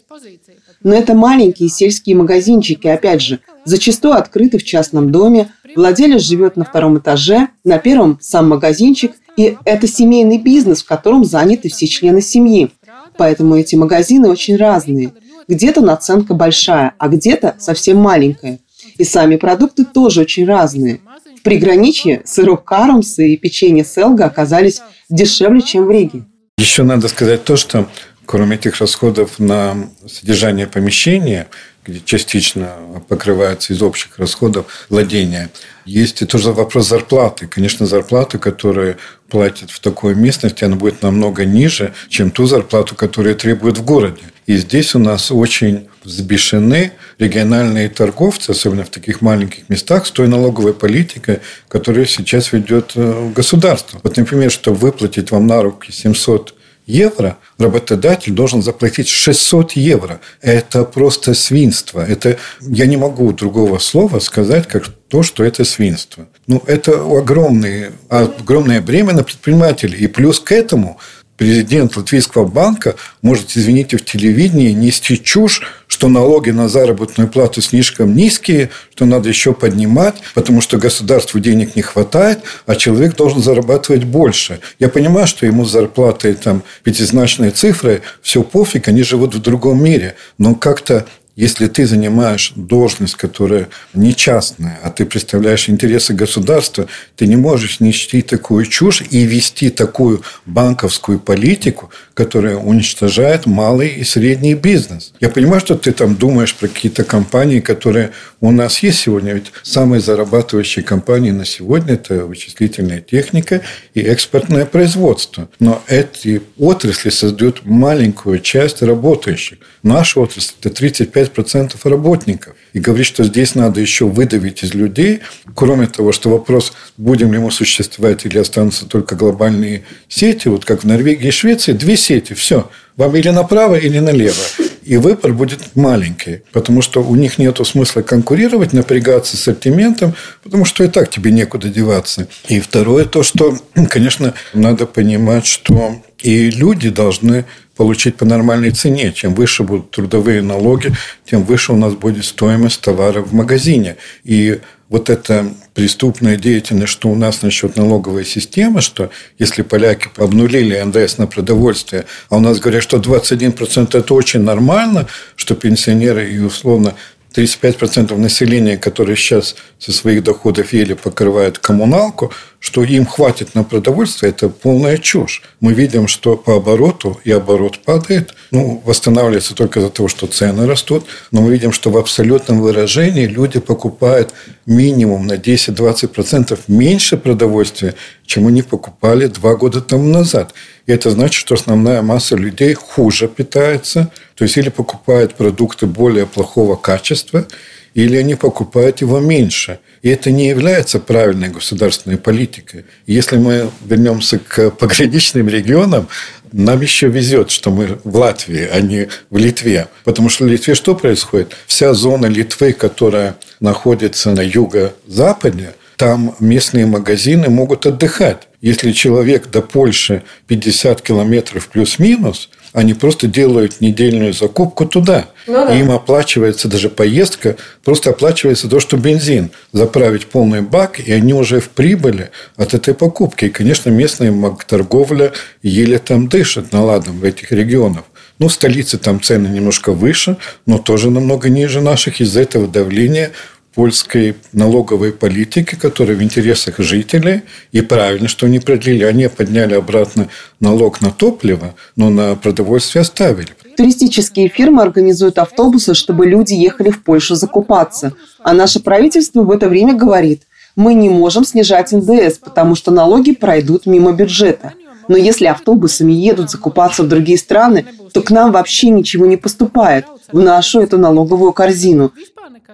Но 0.84 0.96
это 0.96 1.14
маленькие 1.14 1.70
сельские 1.70 2.16
магазинчики, 2.16 2.88
опять 2.88 3.22
же, 3.22 3.40
зачастую 3.66 4.16
открыты 4.16 4.58
в 4.58 4.64
частном 4.64 5.12
доме, 5.12 5.52
владелец 5.76 6.22
живет 6.22 6.58
на 6.58 6.66
втором 6.66 6.98
этаже, 6.98 7.50
на 7.64 7.78
первом 7.78 8.18
сам 8.22 8.50
магазинчик, 8.50 9.14
И 9.38 9.58
это 9.64 9.88
семейный 9.88 10.38
бизнес, 10.38 10.84
в 10.84 10.88
котором 10.88 11.24
заняты 11.24 11.70
все 11.70 11.88
члены 11.88 12.22
семьи. 12.22 12.70
Поэтому 13.18 13.56
эти 13.56 13.76
магазины 13.76 14.28
очень 14.28 14.58
разные. 14.58 15.14
Где-то 15.48 15.82
наценка 15.82 16.34
большая, 16.34 16.96
а 16.98 17.08
где-то 17.08 17.56
совсем 17.58 17.98
маленькая. 17.98 18.60
И 18.98 19.04
сами 19.04 19.38
продукты 19.38 19.86
тоже 19.86 20.22
очень 20.22 20.46
разные. 20.46 21.00
В 21.38 21.44
приграничье 21.44 22.22
сырок 22.26 22.66
Карамса 22.66 23.24
и 23.24 23.38
печенье 23.38 23.86
Селга 23.86 24.26
оказались 24.26 24.82
дешевле, 25.10 25.62
чем 25.62 25.86
в 25.86 25.92
Риге. 25.92 26.26
Еще 26.62 26.84
надо 26.84 27.08
сказать 27.08 27.44
то, 27.44 27.58
что 27.58 27.90
кроме 28.32 28.56
этих 28.56 28.80
расходов 28.80 29.40
на 29.40 29.90
содержание 30.08 30.66
помещения, 30.66 31.50
где 31.86 32.00
частично 32.00 32.78
покрывается 33.10 33.74
из 33.74 33.82
общих 33.82 34.18
расходов 34.20 34.88
владения. 34.88 35.50
Есть 35.84 36.22
и 36.22 36.26
тоже 36.26 36.54
вопрос 36.54 36.88
зарплаты. 36.88 37.48
Конечно, 37.48 37.86
зарплата, 37.86 38.40
которую 38.40 38.96
платят 39.30 39.70
в 39.70 39.82
такой 39.82 40.16
местности, 40.16 40.64
она 40.64 40.78
будет 40.78 41.02
намного 41.02 41.44
ниже, 41.44 41.94
чем 42.08 42.32
ту 42.32 42.46
зарплату, 42.46 42.96
которую 42.96 43.36
требуют 43.36 43.80
в 43.80 43.84
городе. 43.84 44.22
И 44.46 44.56
здесь 44.56 44.96
у 44.96 45.00
нас 45.00 45.30
очень 45.30 45.90
взбешены 46.06 46.94
региональные 47.20 47.90
торговцы, 47.90 48.52
особенно 48.52 48.86
в 48.86 48.90
таких 48.92 49.20
маленьких 49.20 49.68
местах, 49.68 50.08
с 50.08 50.12
той 50.12 50.30
налоговой 50.30 50.74
политикой, 50.74 51.42
которую 51.68 52.06
сейчас 52.06 52.54
ведет 52.54 52.94
э, 52.96 53.32
государство. 53.36 54.00
Вот, 54.02 54.16
например, 54.16 54.50
чтобы 54.52 54.78
выплатить 54.78 55.32
вам 55.32 55.48
на 55.48 55.62
руки 55.62 55.92
700 55.92 56.56
евро, 56.86 57.38
работодатель 57.58 58.34
должен 58.34 58.62
заплатить 58.62 59.08
600 59.08 59.74
евро. 59.74 60.20
Это 60.42 60.84
просто 60.84 61.34
свинство. 61.34 62.02
Это, 62.06 62.38
я 62.62 62.86
не 62.86 62.98
могу 62.98 63.32
другого 63.34 63.80
слова 63.80 64.20
сказать, 64.20 64.68
как 64.68 64.88
то, 65.08 65.24
что 65.24 65.44
это 65.44 65.64
свинство. 65.66 66.28
Ну, 66.48 66.64
это 66.66 66.94
огромные, 66.94 67.92
огромное 68.10 68.82
бремя 68.82 69.14
на 69.14 69.24
предпринимателей. 69.24 69.98
И 69.98 70.08
плюс 70.08 70.40
к 70.40 70.52
этому 70.52 71.00
президент 71.42 71.98
Латвийского 71.98 72.46
банка 72.46 72.94
может, 73.24 73.58
извините, 73.58 73.98
в 73.98 74.06
телевидении 74.06 74.70
нести 74.74 75.20
чушь, 75.20 75.64
что 75.88 76.08
налоги 76.08 76.52
на 76.52 76.70
заработную 76.70 77.28
плату 77.28 77.62
слишком 77.62 78.16
низкие, 78.16 78.70
что 78.94 79.06
надо 79.06 79.28
еще 79.30 79.56
поднимать, 79.56 80.22
потому 80.36 80.62
что 80.62 80.78
государству 80.78 81.40
денег 81.40 81.76
не 81.76 81.82
хватает, 81.82 82.42
а 82.68 82.76
человек 82.76 83.16
должен 83.16 83.42
зарабатывать 83.42 84.04
больше. 84.04 84.60
Я 84.78 84.88
понимаю, 84.88 85.26
что 85.26 85.48
ему 85.48 85.66
с 85.66 85.72
зарплатой 85.72 86.36
там 86.36 86.62
пятизначные 86.84 87.50
цифры, 87.50 88.04
все 88.22 88.44
пофиг, 88.44 88.88
они 88.88 89.02
живут 89.02 89.34
в 89.34 89.42
другом 89.42 89.84
мире. 89.84 90.14
Но 90.38 90.54
как-то 90.54 91.08
если 91.36 91.68
ты 91.68 91.86
занимаешь 91.86 92.54
должность, 92.56 93.16
которая 93.16 93.70
не 93.94 94.16
частная, 94.16 94.80
а 94.84 94.90
ты 94.90 95.06
представляешь 95.06 95.70
интересы 95.70 96.14
государства, 96.14 96.88
ты 97.16 97.26
не 97.26 97.38
можешь 97.38 97.80
нести 97.80 98.22
такую 98.22 98.66
чушь 98.66 99.04
и 99.10 99.24
вести 99.24 99.70
такую 99.70 100.24
банковскую 100.46 101.20
политику, 101.20 101.90
которая 102.22 102.56
уничтожает 102.56 103.48
малый 103.48 103.90
и 103.90 104.04
средний 104.04 104.54
бизнес. 104.54 105.14
Я 105.20 105.30
понимаю, 105.30 105.60
что 105.60 105.74
ты 105.76 105.92
там 105.92 106.16
думаешь 106.16 106.54
про 106.54 106.68
какие-то 106.68 107.04
компании, 107.04 107.62
которые 107.62 108.12
у 108.42 108.52
нас 108.52 108.84
есть 108.84 109.00
сегодня. 109.00 109.34
Ведь 109.34 109.52
самые 109.64 110.02
зарабатывающие 110.02 110.84
компании 110.84 111.32
на 111.32 111.46
сегодня– 111.46 111.94
это 111.96 112.26
вычислительная 112.26 113.02
техника 113.02 113.62
и 113.96 114.02
экспортное 114.02 114.66
производство. 114.68 115.50
Но 115.60 115.82
эти 115.88 116.44
отрасли 116.60 117.10
создают 117.10 117.66
маленькую 117.66 118.40
часть 118.40 118.84
работающих. 118.84 119.58
Наша 119.82 120.20
отрасль– 120.20 120.54
это 120.60 120.70
35 120.70 121.22
25% 121.22 121.78
работников. 121.90 122.56
И 122.74 122.80
говорит, 122.80 123.06
что 123.06 123.24
здесь 123.24 123.56
надо 123.56 123.82
еще 123.82 124.06
выдавить 124.06 124.64
из 124.64 124.74
людей, 124.74 125.20
кроме 125.56 125.88
того, 125.88 126.12
что 126.12 126.30
вопрос, 126.30 126.74
будем 126.98 127.34
ли 127.34 127.40
мы 127.40 127.52
существовать 127.52 128.26
или 128.26 128.38
останутся 128.38 128.86
только 128.86 129.16
глобальные 129.16 129.84
сети, 130.08 130.48
вот 130.48 130.66
как 130.66 130.84
в 130.84 130.88
Норвегии 130.88 131.28
и 131.28 131.32
Швеции, 131.32 131.74
две 131.74 131.98
сети, 131.98 132.11
все. 132.20 132.70
Вам 132.98 133.16
или 133.16 133.30
направо, 133.30 133.76
или 133.76 134.00
налево. 134.00 134.44
И 134.84 134.98
выбор 134.98 135.34
будет 135.34 135.76
маленький, 135.76 136.42
потому 136.52 136.82
что 136.82 137.02
у 137.04 137.16
них 137.16 137.38
нет 137.38 137.60
смысла 137.66 138.02
конкурировать, 138.02 138.74
напрягаться 138.74 139.38
с 139.38 139.42
ассортиментом, 139.42 140.16
потому 140.44 140.66
что 140.66 140.84
и 140.84 140.88
так 140.88 141.10
тебе 141.10 141.32
некуда 141.32 141.70
деваться. 141.70 142.28
И 142.48 142.60
второе, 142.60 143.06
то, 143.06 143.24
что, 143.24 143.58
конечно, 143.90 144.34
надо 144.54 144.86
понимать, 144.86 145.46
что 145.46 146.02
и 146.22 146.50
люди 146.50 146.90
должны 146.90 147.46
получить 147.76 148.18
по 148.18 148.26
нормальной 148.26 148.72
цене. 148.72 149.12
Чем 149.12 149.34
выше 149.34 149.64
будут 149.64 149.92
трудовые 149.92 150.42
налоги, 150.42 150.92
тем 151.26 151.44
выше 151.44 151.74
у 151.74 151.78
нас 151.78 151.94
будет 151.94 152.26
стоимость 152.26 152.82
товара 152.82 153.22
в 153.22 153.34
магазине. 153.34 153.98
И 154.24 154.60
вот 154.92 155.10
эта 155.10 155.52
преступная 155.74 156.36
деятельность, 156.36 156.92
что 156.92 157.08
у 157.08 157.16
нас 157.16 157.42
насчет 157.44 157.78
налоговой 157.78 158.26
системы, 158.26 158.82
что 158.82 159.10
если 159.40 159.62
поляки 159.62 160.10
обнулили 160.18 160.78
НДС 160.80 161.18
на 161.18 161.28
продовольствие, 161.28 162.06
а 162.30 162.36
у 162.36 162.40
нас 162.42 162.60
говорят, 162.60 162.84
что 162.84 162.98
21% 162.98 163.98
это 163.98 164.14
очень 164.14 164.42
нормально, 164.42 165.08
что 165.38 165.56
пенсионеры 165.56 166.30
и 166.30 166.40
условно 166.40 166.96
35% 167.36 168.16
населения, 168.18 168.78
которые 168.78 169.16
сейчас 169.16 169.56
со 169.80 169.92
своих 169.92 170.24
доходов 170.24 170.74
еле 170.74 170.96
покрывают 170.96 171.60
коммуналку, 171.60 172.32
что 172.60 172.84
им 172.84 173.06
хватит 173.06 173.56
на 173.56 173.64
продовольствие, 173.64 174.32
это 174.32 174.50
полная 174.50 174.98
чушь. 174.98 175.42
Мы 175.62 175.74
видим, 175.74 176.08
что 176.08 176.36
по 176.36 176.58
обороту 176.58 177.20
и 177.24 177.32
оборот 177.32 177.80
падает, 177.80 178.36
ну, 178.52 178.82
восстанавливается 178.86 179.56
только 179.56 179.80
из-за 179.80 179.90
того, 179.90 180.10
что 180.10 180.28
цены 180.28 180.68
растут, 180.68 181.06
но 181.32 181.42
мы 181.42 181.52
видим, 181.52 181.72
что 181.72 181.90
в 181.90 181.98
абсолютном 181.98 182.62
выражении 182.62 183.26
люди 183.26 183.60
покупают 183.60 184.34
минимум 184.66 185.26
на 185.26 185.34
10-20% 185.34 186.60
меньше 186.68 187.18
продовольствия, 187.18 187.96
чем 188.26 188.48
они 188.48 188.62
покупали 188.62 189.28
два 189.28 189.56
года 189.56 189.82
тому 189.82 190.08
назад. 190.08 190.54
И 190.86 190.92
это 190.92 191.10
значит, 191.10 191.36
что 191.36 191.56
основная 191.56 192.02
масса 192.02 192.36
людей 192.36 192.74
хуже 192.74 193.28
питается, 193.28 194.12
то 194.36 194.44
есть 194.44 194.58
или 194.58 194.70
покупает 194.70 195.36
продукты 195.36 195.86
более 195.86 196.26
плохого 196.26 196.76
качества, 196.76 197.46
или 197.94 198.16
они 198.16 198.36
покупают 198.36 199.02
его 199.02 199.20
меньше. 199.20 199.80
И 200.02 200.10
это 200.10 200.32
не 200.32 200.48
является 200.48 201.00
правильной 201.00 201.50
государственной 201.50 202.18
политикой. 202.18 202.86
Если 203.06 203.38
мы 203.38 203.70
вернемся 203.86 204.40
к 204.40 204.72
пограничным 204.72 205.50
регионам, 205.50 206.08
нам 206.52 206.82
еще 206.82 207.08
везет, 207.08 207.52
что 207.52 207.70
мы 207.72 208.00
в 208.04 208.18
Латвии, 208.18 208.68
а 208.72 208.82
не 208.82 209.10
в 209.30 209.38
Литве. 209.38 209.88
Потому 210.04 210.30
что 210.30 210.46
в 210.46 210.48
Литве 210.48 210.76
что 210.76 210.96
происходит? 210.96 211.56
Вся 211.68 211.94
зона 211.94 212.26
Литвы, 212.26 212.74
которая 212.74 213.36
находится 213.60 214.32
на 214.32 214.42
юго-западе, 214.42 215.74
там 215.98 216.36
местные 216.40 216.86
магазины 216.88 217.50
могут 217.50 217.86
отдыхать. 217.86 218.48
Если 218.60 218.92
человек 218.92 219.50
до 219.52 219.62
Польши 219.62 220.24
50 220.48 221.02
километров 221.02 221.68
плюс-минус, 221.68 222.50
они 222.74 222.94
просто 222.94 223.28
делают 223.28 223.82
недельную 223.82 224.34
закупку 224.34 224.86
туда. 224.86 225.28
Ну, 225.48 225.54
да. 225.66 225.76
И 225.76 225.80
им 225.82 225.92
оплачивается 225.92 226.68
даже 226.68 226.90
поездка, 226.90 227.58
просто 227.84 228.12
оплачивается 228.12 228.70
то, 228.70 228.80
что 228.80 228.98
бензин. 228.98 229.52
Заправить 229.74 230.28
полный 230.28 230.62
бак, 230.62 231.00
и 231.00 231.12
они 231.12 231.34
уже 231.34 231.60
в 231.60 231.70
прибыли 231.70 232.32
от 232.56 232.74
этой 232.74 232.94
покупки. 232.94 233.46
И, 233.46 233.50
конечно, 233.50 233.90
местная 233.90 234.34
торговля 234.68 235.34
еле 235.62 235.98
там 235.98 236.28
дышит 236.28 236.72
наладом 236.72 237.20
в 237.20 237.24
этих 237.24 237.52
регионах. 237.52 238.04
Ну, 238.40 238.48
в 238.48 238.54
столице 238.54 238.98
там 238.98 239.22
цены 239.22 239.48
немножко 239.48 239.92
выше, 239.92 240.38
но 240.66 240.78
тоже 240.80 241.12
намного 241.12 241.50
ниже 241.50 241.82
наших. 241.82 242.22
Из-за 242.22 242.42
этого 242.42 242.68
давления 242.68 243.32
польской 243.74 244.36
налоговой 244.54 245.14
политики, 245.14 245.76
которая 245.76 246.16
в 246.16 246.24
интересах 246.24 246.80
жителей, 246.80 247.42
и 247.72 247.82
правильно, 247.82 248.28
что 248.28 248.46
они 248.46 248.60
продлили, 248.60 249.04
они 249.04 249.28
подняли 249.28 249.74
обратно 249.74 250.28
налог 250.60 251.02
на 251.02 251.12
топливо, 251.12 251.76
но 251.96 252.10
на 252.10 252.36
продовольствие 252.36 253.02
оставили. 253.02 253.50
Туристические 253.78 254.50
фирмы 254.50 254.82
организуют 254.82 255.38
автобусы, 255.38 255.94
чтобы 255.94 256.26
люди 256.26 256.54
ехали 256.54 256.90
в 256.90 257.04
Польшу 257.04 257.36
закупаться. 257.36 258.14
А 258.44 258.54
наше 258.54 258.80
правительство 258.80 259.42
в 259.44 259.52
это 259.52 259.70
время 259.70 259.94
говорит, 259.94 260.44
мы 260.76 260.94
не 260.94 261.10
можем 261.10 261.46
снижать 261.46 261.92
НДС, 261.92 262.38
потому 262.38 262.76
что 262.76 262.92
налоги 262.92 263.32
пройдут 263.34 263.86
мимо 263.86 264.12
бюджета. 264.12 264.74
Но 265.08 265.18
если 265.18 265.46
автобусами 265.46 266.14
едут 266.14 266.52
закупаться 266.52 267.04
в 267.04 267.08
другие 267.08 267.38
страны, 267.38 267.86
то 268.14 268.22
к 268.22 268.32
нам 268.32 268.52
вообще 268.52 268.90
ничего 268.90 269.26
не 269.26 269.36
поступает 269.36 270.06
в 270.32 270.40
нашу 270.40 270.80
эту 270.80 270.98
налоговую 270.98 271.54
корзину. 271.54 272.14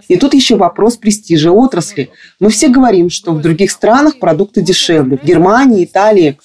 И 0.08 0.18
тут 0.18 0.34
еще 0.34 0.56
вопрос 0.56 0.98
престижа 0.98 1.52
отрасли. 1.52 2.10
Мы 2.40 2.50
все 2.50 2.70
говорим, 2.70 3.10
что 3.10 3.34
в 3.34 3.42
других 3.42 3.72
странах 3.72 4.20
продукты 4.20 4.62
дешевле, 4.62 5.18
в 5.18 5.24
Германии, 5.24 5.84
Италии. 5.84 6.40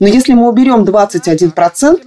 Но 0.00 0.06
если 0.06 0.34
мы 0.34 0.48
уберем 0.48 0.84
21%, 0.84 2.00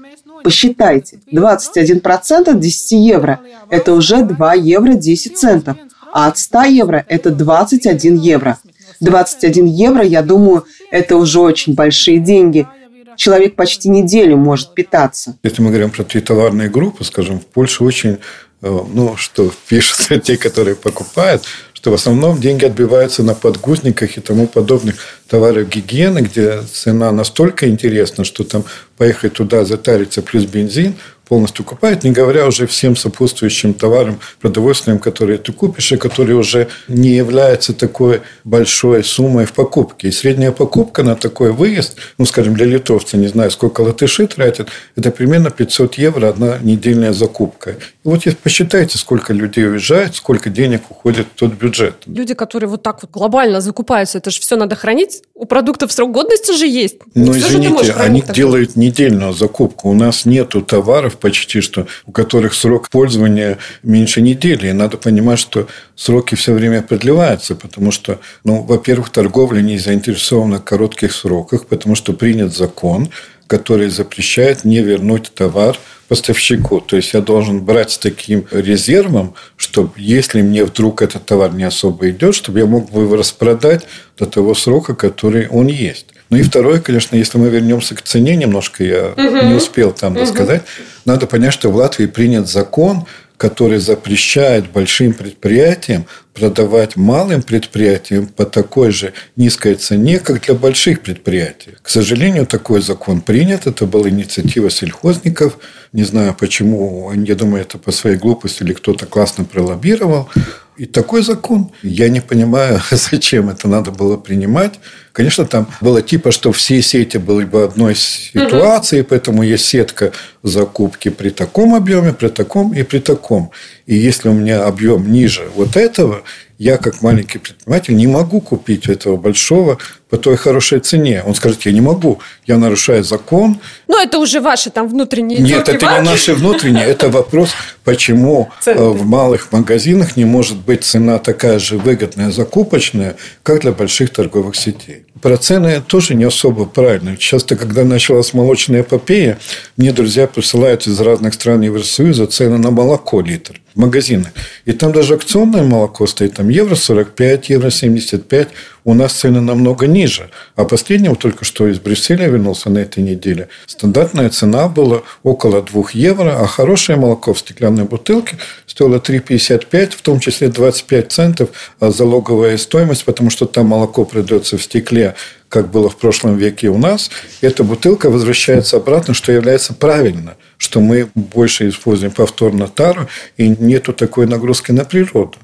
посчитайте, 0.44 1.20
21% 1.32 2.50
от 2.50 2.60
10 2.60 2.92
евро– 2.92 3.40
это 3.70 3.94
уже 3.94 4.24
2 4.24 4.54
евро 4.56 4.94
10 4.94 5.38
центов, 5.38 5.78
а 6.14 6.28
от 6.28 6.38
100 6.38 6.64
евро– 6.64 7.06
это 7.10 7.32
21 7.32 8.18
евро. 8.18 8.58
21 9.02 9.66
евро, 9.66 10.04
я 10.04 10.22
думаю, 10.22 10.66
это 10.92 11.18
уже 11.18 11.40
очень 11.40 11.74
большие 11.74 12.20
деньги. 12.20 12.68
Человек 13.16 13.56
почти 13.56 13.90
неделю 13.90 14.38
может 14.38 14.74
питаться. 14.74 15.38
Если 15.44 15.62
мы 15.62 15.70
говорим 15.70 15.90
про 15.90 16.04
три 16.04 16.22
товарные 16.22 16.70
группы, 16.70 17.04
скажем, 17.04 17.40
в 17.40 17.46
Польше 17.46 17.84
очень 17.84 18.20
Э, 18.62 18.80
ну, 18.94 19.16
что 19.16 19.52
пишут 19.68 20.24
те, 20.24 20.38
которые 20.38 20.76
покупают, 20.76 21.44
что 21.74 21.92
в 21.92 21.94
основном 21.94 22.40
деньги 22.40 22.66
отбиваются 22.66 23.22
на 23.22 23.36
подгузниках 23.36 24.18
и 24.18 24.22
тому 24.22 24.48
подобных 24.48 24.96
товаров 25.28 25.70
гигиены, 25.70 26.20
где 26.20 26.62
цена 26.64 27.12
настолько 27.12 27.70
интересна, 27.70 28.24
что 28.24 28.44
там 28.44 28.64
поехать 28.98 29.34
туда, 29.34 29.66
затариться 29.66 30.24
плюс 30.24 30.46
бензин, 30.46 30.96
полностью 31.28 31.66
купают, 31.66 32.04
не 32.04 32.12
говоря 32.12 32.48
уже 32.48 32.68
всем 32.68 32.96
сопутствующим 32.96 33.74
товарам 33.74 34.20
продовольственным, 34.40 35.00
которые 35.00 35.38
ты 35.38 35.52
купишь, 35.52 35.92
и 35.92 35.98
которые 35.98 36.38
уже 36.38 36.68
не 36.88 37.10
являются 37.10 37.74
такой 37.74 38.22
большой 38.44 39.04
суммой 39.04 39.46
в 39.46 39.54
покупке. 39.54 40.10
И 40.10 40.12
средняя 40.12 40.52
покупка 40.52 41.04
на 41.04 41.16
такой 41.16 41.52
выезд, 41.52 41.98
ну, 42.18 42.26
скажем, 42.26 42.54
для 42.54 42.66
литовца, 42.66 43.18
не 43.18 43.28
знаю, 43.28 43.52
сколько 43.52 43.82
латыши 43.82 44.28
тратят, 44.28 44.70
это 44.96 45.12
примерно 45.12 45.50
500 45.50 45.96
евро 45.96 46.30
одна 46.30 46.58
недельная 46.62 47.14
закупка. 47.14 47.72
И 47.72 47.76
вот 48.04 48.24
посчитайте, 48.44 48.98
сколько 48.98 49.34
людей 49.34 49.68
уезжает, 49.68 50.16
сколько 50.16 50.50
денег 50.50 50.90
уходит 50.90 51.28
в 51.36 51.40
тот 51.40 51.54
бюджет. 51.54 51.96
Люди, 52.06 52.34
которые 52.34 52.70
вот 52.70 52.84
так 52.84 53.02
вот 53.02 53.12
глобально 53.12 53.62
закупаются, 53.62 54.18
это 54.18 54.30
же 54.30 54.40
все 54.40 54.56
надо 54.56 54.76
хранить. 54.76 55.24
У 55.34 55.46
продуктов 55.46 55.92
срок 55.92 56.12
годности 56.12 56.54
же 56.58 56.68
есть. 56.68 56.98
Ну, 57.14 57.38
извините, 57.38 57.94
они 57.94 58.24
делают 58.34 58.76
недельную 58.76 59.34
закупку. 59.34 59.90
У 59.90 59.94
нас 59.94 60.26
нету 60.26 60.62
товаров, 60.62 61.15
почти 61.20 61.62
что, 61.62 61.88
у 62.06 62.12
которых 62.12 62.54
срок 62.54 62.90
пользования 62.90 63.58
меньше 63.84 64.22
недели. 64.22 64.70
И 64.70 64.74
надо 64.74 64.98
понимать, 64.98 65.40
что 65.40 65.68
сроки 65.96 66.36
все 66.36 66.54
время 66.54 66.82
продлеваются, 66.82 67.56
потому 67.56 67.92
что, 67.92 68.20
ну, 68.44 68.62
во-первых, 68.62 69.10
торговля 69.10 69.62
не 69.62 69.78
заинтересована 69.78 70.60
в 70.60 70.64
коротких 70.64 71.14
сроках, 71.14 71.68
потому 71.68 71.96
что 71.96 72.14
принят 72.14 72.56
закон, 72.56 73.10
который 73.48 73.90
запрещает 73.90 74.66
не 74.66 74.80
вернуть 74.82 75.34
товар 75.34 75.78
поставщику. 76.08 76.82
То 76.82 76.96
есть 76.96 77.14
я 77.14 77.22
должен 77.22 77.62
брать 77.62 77.92
с 77.92 77.98
таким 77.98 78.46
резервом, 78.52 79.36
чтобы 79.58 79.92
если 79.98 80.42
мне 80.42 80.64
вдруг 80.66 81.02
этот 81.02 81.26
товар 81.26 81.54
не 81.54 81.64
особо 81.64 82.10
идет, 82.10 82.36
чтобы 82.36 82.60
я 82.60 82.66
мог 82.66 82.92
его 82.92 83.16
распродать 83.16 83.86
до 84.18 84.26
того 84.26 84.56
срока, 84.56 84.96
который 84.96 85.48
он 85.48 85.68
есть. 85.68 86.15
Ну 86.30 86.38
и 86.38 86.44
второе, 86.44 86.80
конечно, 86.80 87.16
если 87.16 87.38
мы 87.38 87.50
вернемся 87.50 87.96
к 87.96 88.02
цене 88.02 88.36
немножко, 88.36 88.84
я 88.84 89.14
угу. 89.16 89.48
не 89.48 89.54
успел 89.54 89.92
там 89.92 90.14
угу. 90.14 90.22
рассказать, 90.22 90.64
надо 91.06 91.28
понять, 91.28 91.54
что 91.54 91.70
в 91.70 91.76
Латвии 91.76 92.08
принят 92.08 92.50
закон, 92.50 93.06
который 93.38 93.80
запрещает 93.80 94.72
большим 94.72 95.14
предприятиям 95.14 96.06
продавать 96.34 96.96
малым 96.96 97.42
предприятиям 97.42 98.28
по 98.28 98.46
такой 98.46 98.92
же 98.92 99.14
низкой 99.36 99.76
цене, 99.76 100.20
как 100.20 100.42
для 100.42 100.54
больших 100.54 101.02
предприятий. 101.02 101.72
К 101.82 101.90
сожалению, 101.90 102.46
такой 102.46 102.82
закон 102.82 103.22
принят. 103.22 103.68
Это 103.68 103.86
была 103.86 104.10
инициатива 104.10 104.70
сельхозников. 104.70 105.58
Не 105.94 106.04
знаю, 106.04 106.36
почему. 106.38 107.12
Я 107.14 107.36
думаю, 107.36 107.62
это 107.62 107.78
по 107.78 107.92
своей 107.92 108.18
глупости 108.18 108.64
или 108.64 108.74
кто-то 108.74 109.06
классно 109.06 109.46
пролоббировал. 109.46 110.30
И 110.78 110.86
такой 110.86 111.24
закон. 111.24 111.72
Я 111.84 112.10
не 112.10 112.20
понимаю, 112.20 112.82
зачем 112.92 113.50
это 113.50 113.68
надо 113.68 113.92
было 113.92 114.18
принимать. 114.18 114.74
Конечно, 115.14 115.46
там 115.46 115.68
было 115.80 116.02
типа, 116.02 116.32
что 116.32 116.52
все 116.52 116.82
сети 116.82 117.18
были 117.18 117.46
бы 117.46 117.64
одной 117.64 117.96
ситуации, 117.96 119.00
угу. 119.00 119.08
поэтому 119.12 119.44
есть 119.44 119.66
сетка 119.66 120.12
закупки 120.44 121.10
при 121.10 121.30
таком 121.30 121.74
объеме, 121.74 122.12
при 122.12 122.28
таком 122.28 122.74
и 122.74 122.84
при 122.84 123.00
таком. 123.00 123.52
И 123.86 123.96
если 123.96 124.28
у 124.28 124.34
меня 124.34 124.66
объем 124.66 125.10
ниже 125.10 125.48
вот 125.56 125.78
этого, 125.78 126.24
я, 126.58 126.78
как 126.78 127.02
маленький 127.02 127.38
предприниматель, 127.38 127.96
не 127.96 128.08
могу 128.08 128.42
купить 128.42 128.88
этого 128.88 129.18
большого 129.18 129.78
по 130.10 130.18
той 130.18 130.38
хорошей 130.38 130.80
цене. 130.80 131.24
Он 131.26 131.34
скажет, 131.34 131.64
я 131.64 131.72
не 131.72 131.82
могу, 131.82 132.20
я 132.46 132.58
нарушаю 132.58 133.04
закон. 133.04 133.60
Но 133.88 134.00
это 134.00 134.20
уже 134.20 134.40
ваши 134.40 134.70
там 134.70 134.88
внутренние 134.88 135.40
Нет, 135.40 135.68
это 135.68 135.86
не 135.86 136.02
наши 136.02 136.34
внутренние. 136.34 136.86
Это 136.86 137.10
вопрос, 137.10 137.52
почему 137.84 138.50
Центр. 138.62 138.82
Э, 138.82 138.90
в 138.90 139.06
малых 139.06 139.52
магазинах 139.52 140.16
не 140.16 140.26
может 140.26 140.58
быть 140.58 140.84
цена 140.84 141.18
такая 141.18 141.58
же 141.60 141.78
выгодная, 141.78 142.32
закупочная, 142.32 143.16
как 143.42 143.62
для 143.62 143.72
больших 143.72 144.12
торговых 144.12 144.56
сетей. 144.56 145.06
Про 145.22 145.38
цены 145.38 145.82
тоже 145.82 146.14
не 146.14 146.26
особо 146.26 146.66
правильно. 146.66 147.18
Часто, 147.18 147.56
когда 147.56 147.84
началась 147.84 148.34
молочная 148.34 148.82
эпопея, 148.82 149.40
мне 149.76 149.92
друзья 149.92 150.28
присылают 150.28 150.86
из 150.86 151.00
разных 151.00 151.34
стран 151.34 151.62
Евросоюза 151.62 152.28
цены 152.28 152.58
на 152.58 152.70
молоко 152.70 153.22
литр 153.22 153.60
в 153.74 153.80
магазинах. 153.80 154.30
И 154.66 154.72
там 154.74 154.92
даже 154.92 155.16
акционное 155.16 155.64
молоко 155.64 156.06
стоит, 156.06 156.36
там 156.36 156.50
евро 156.50 156.76
45, 156.76 157.50
евро 157.50 157.70
75 157.70 158.50
у 158.86 158.94
нас 158.94 159.12
цены 159.14 159.42
намного 159.42 159.88
ниже. 159.88 160.30
А 160.56 160.64
последнего 160.64 161.16
только 161.16 161.44
что 161.44 161.68
из 161.68 161.80
Брюсселя 161.80 162.28
вернулся 162.28 162.70
на 162.70 162.78
этой 162.78 163.04
неделе. 163.04 163.50
Стандартная 163.66 164.30
цена 164.30 164.70
была 164.70 165.02
около 165.24 165.62
2 165.62 165.84
евро, 165.94 166.40
а 166.40 166.48
хорошее 166.48 166.98
молоко 166.98 167.34
в 167.34 167.40
стеклянной 167.40 167.84
бутылке 167.84 168.38
стоило 168.68 169.00
3,55, 169.00 169.90
в 169.98 170.02
том 170.02 170.20
числе 170.20 170.48
25 170.48 171.12
центов 171.12 171.50
залоговая 171.82 172.58
стоимость, 172.58 173.04
потому 173.04 173.30
что 173.30 173.46
там 173.46 173.66
молоко 173.66 174.06
продается 174.06 174.58
в 174.58 174.64
стекле, 174.64 175.16
как 175.50 175.72
было 175.72 175.90
в 175.90 175.98
прошлом 175.98 176.38
веке 176.38 176.70
у 176.70 176.78
нас. 176.78 177.10
Эта 177.42 177.64
бутылка 177.64 178.10
возвращается 178.10 178.78
обратно, 178.78 179.14
что 179.14 179.32
является 179.32 179.74
правильно, 179.74 180.36
что 180.58 180.80
мы 180.80 181.10
больше 181.16 181.70
используем 181.70 182.12
повторно 182.12 182.68
тару, 182.68 183.08
и 183.38 183.48
нету 183.48 183.94
такой 183.94 184.28
нагрузки 184.28 184.72
на 184.72 184.86
природу. 184.86 185.38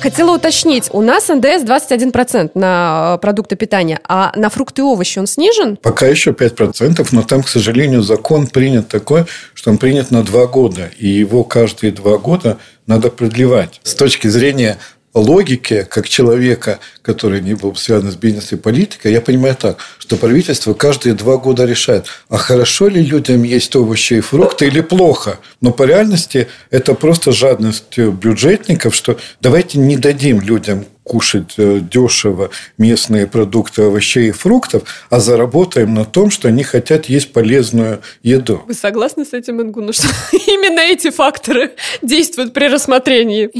Хотела 0.00 0.36
уточнить, 0.36 0.88
у 0.92 1.02
нас 1.02 1.26
НДС 1.26 1.64
21% 1.64 2.52
на 2.54 3.16
э, 3.16 3.18
продукты 3.20 3.56
питания, 3.56 3.98
а 4.06 4.32
на 4.36 4.48
фрукты 4.48 4.82
и 4.82 4.84
овощи 4.84 5.18
он 5.18 5.26
снижен? 5.26 5.76
Пока 5.76 6.06
еще 6.06 6.30
5%, 6.30 7.08
но 7.10 7.22
там, 7.22 7.42
к 7.42 7.48
сожалению, 7.48 8.02
закон 8.02 8.46
принят 8.46 8.86
такой, 8.86 9.24
что 9.54 9.70
он 9.70 9.78
принят 9.78 10.12
на 10.12 10.22
два 10.22 10.46
года, 10.46 10.88
и 10.98 11.08
его 11.08 11.42
каждые 11.42 11.90
два 11.90 12.16
года 12.18 12.58
надо 12.86 13.10
продлевать. 13.10 13.80
С 13.82 13.96
точки 13.96 14.28
зрения 14.28 14.78
логике, 15.18 15.84
как 15.84 16.08
человека, 16.08 16.78
который 17.02 17.40
не 17.40 17.54
был 17.54 17.74
связан 17.76 18.10
с 18.10 18.16
бизнесом 18.16 18.58
и 18.58 18.60
политикой, 18.60 19.12
я 19.12 19.20
понимаю 19.20 19.56
так, 19.56 19.78
что 19.98 20.16
правительство 20.16 20.74
каждые 20.74 21.14
два 21.14 21.36
года 21.36 21.64
решает, 21.64 22.06
а 22.28 22.36
хорошо 22.36 22.88
ли 22.88 23.02
людям 23.02 23.42
есть 23.42 23.74
овощи 23.76 24.14
и 24.14 24.20
фрукты 24.20 24.66
или 24.66 24.80
плохо. 24.80 25.38
Но 25.60 25.72
по 25.72 25.84
реальности 25.84 26.48
это 26.70 26.94
просто 26.94 27.32
жадность 27.32 27.98
бюджетников, 27.98 28.94
что 28.94 29.18
давайте 29.40 29.78
не 29.78 29.96
дадим 29.96 30.40
людям 30.40 30.86
кушать 31.08 31.54
э, 31.56 31.80
дешево 31.80 32.50
местные 32.76 33.26
продукты 33.26 33.82
овощей 33.82 34.28
и 34.28 34.32
фруктов, 34.32 34.82
а 35.10 35.20
заработаем 35.20 35.94
на 35.94 36.04
том, 36.04 36.30
что 36.30 36.48
они 36.48 36.62
хотят 36.62 37.06
есть 37.06 37.32
полезную 37.32 38.00
еду. 38.22 38.62
Вы 38.66 38.74
согласны 38.74 39.24
с 39.24 39.32
этим, 39.32 39.60
Ингуну, 39.62 39.92
что 39.92 40.08
именно 40.32 40.80
эти 40.80 41.10
факторы 41.10 41.72
действуют 42.02 42.52
при 42.52 42.68
рассмотрении? 42.68 43.50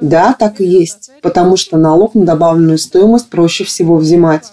Да, 0.00 0.34
так 0.38 0.60
и 0.60 0.64
есть. 0.64 1.10
Потому 1.22 1.56
что 1.56 1.76
налог 1.76 2.14
на 2.14 2.24
добавленную 2.24 2.78
стоимость 2.78 3.28
проще 3.28 3.64
всего 3.64 3.96
взимать. 3.96 4.44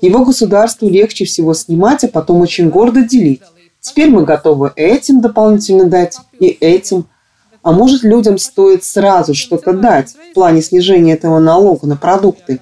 Его 0.00 0.24
государству 0.24 0.88
легче 0.88 1.24
всего 1.24 1.54
снимать, 1.54 2.02
а 2.04 2.08
потом 2.08 2.40
очень 2.40 2.70
гордо 2.70 3.02
делить. 3.02 3.42
Теперь 3.80 4.10
мы 4.10 4.24
готовы 4.24 4.72
этим 4.76 5.20
дополнительно 5.20 5.84
дать 5.84 6.16
и 6.38 6.46
этим. 6.46 7.06
А 7.62 7.70
может, 7.70 8.02
людям 8.02 8.38
стоит 8.38 8.82
сразу 8.82 9.34
что-то 9.34 9.72
дать 9.72 10.14
в 10.30 10.34
плане 10.34 10.62
снижения 10.62 11.12
этого 11.12 11.38
налога 11.38 11.86
на 11.86 11.96
продукты? 11.96 12.60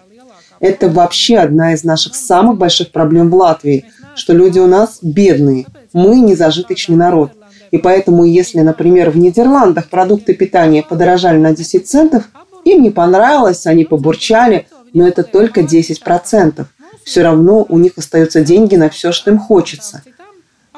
Это 0.61 0.89
вообще 0.91 1.39
одна 1.39 1.73
из 1.73 1.85
наших 1.85 2.15
самых 2.15 2.59
больших 2.59 2.93
проблем 2.93 3.31
в 3.31 3.35
Латвии, 3.35 3.87
что 4.15 4.35
люди 4.35 4.59
у 4.59 4.67
нас 4.67 4.99
бедные. 5.01 5.67
Мы 5.95 6.21
не 6.21 6.35
зажиточный 6.35 6.97
народ. 6.97 7.33
И 7.71 7.79
поэтому, 7.79 8.25
если, 8.25 8.61
например, 8.61 9.11
в 9.11 9.17
Нидерландах 9.17 9.89
продукты 9.89 10.35
питания 10.35 10.83
подорожали 10.83 11.39
на 11.39 11.55
10 11.55 11.89
центов, 11.89 12.25
им 12.65 12.83
не 12.83 12.91
понравилось, 12.91 13.67
они 13.67 13.85
побурчали, 13.85 14.67
но 14.93 15.09
это 15.09 15.23
только 15.23 15.63
10%. 15.63 16.67
Все 17.05 17.23
равно 17.23 17.65
у 17.67 17.79
них 17.79 17.93
остаются 17.97 18.43
деньги 18.43 18.77
на 18.77 18.91
все, 18.91 19.13
что 19.13 19.31
им 19.31 19.39
хочется. 19.39 20.03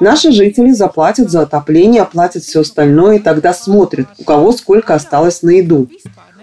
Наши 0.02 0.32
жители 0.32 0.72
заплатят 0.72 1.30
за 1.30 1.42
отопление, 1.42 2.02
оплатят 2.02 2.42
все 2.42 2.62
остальное, 2.62 3.18
и 3.18 3.18
тогда 3.20 3.54
смотрят, 3.54 4.08
у 4.18 4.24
кого 4.24 4.50
сколько 4.50 4.96
осталось 4.96 5.42
на 5.42 5.50
еду. 5.50 5.88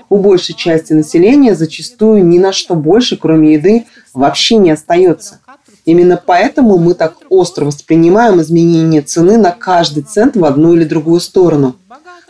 У 0.08 0.16
большей 0.16 0.56
части 0.56 0.94
населения 0.94 1.54
зачастую 1.54 2.26
ни 2.26 2.40
на 2.40 2.54
что 2.54 2.76
больше, 2.76 3.18
кроме 3.18 3.56
еды, 3.56 3.86
вообще 4.14 4.56
не 4.56 4.72
остается. 4.72 5.42
Именно 5.84 6.24
поэтому 6.26 6.78
мы 6.78 6.94
так 6.94 7.16
остро 7.28 7.66
воспринимаем 7.66 8.40
изменение 8.40 9.02
цены 9.02 9.36
на 9.36 9.52
каждый 9.52 10.04
цент 10.04 10.38
в 10.38 10.46
одну 10.46 10.74
или 10.74 10.86
другую 10.86 11.20
сторону. 11.20 11.76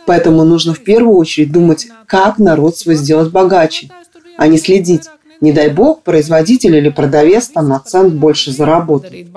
Поэтому 0.06 0.44
нужно 0.44 0.74
в 0.74 0.80
первую 0.80 1.16
очередь 1.16 1.52
думать, 1.52 1.86
как 2.06 2.40
народ 2.40 2.76
свой 2.76 2.96
сделать 2.96 3.30
богаче, 3.30 3.88
а 4.36 4.48
не 4.48 4.58
следить, 4.58 5.08
не 5.40 5.52
дай 5.52 5.68
бог, 5.68 6.02
производитель 6.02 6.76
или 6.76 6.88
продавец 6.90 7.48
там 7.48 7.68
на 7.68 7.80
цент 7.80 8.14
больше 8.14 8.52
заработает. 8.52 9.28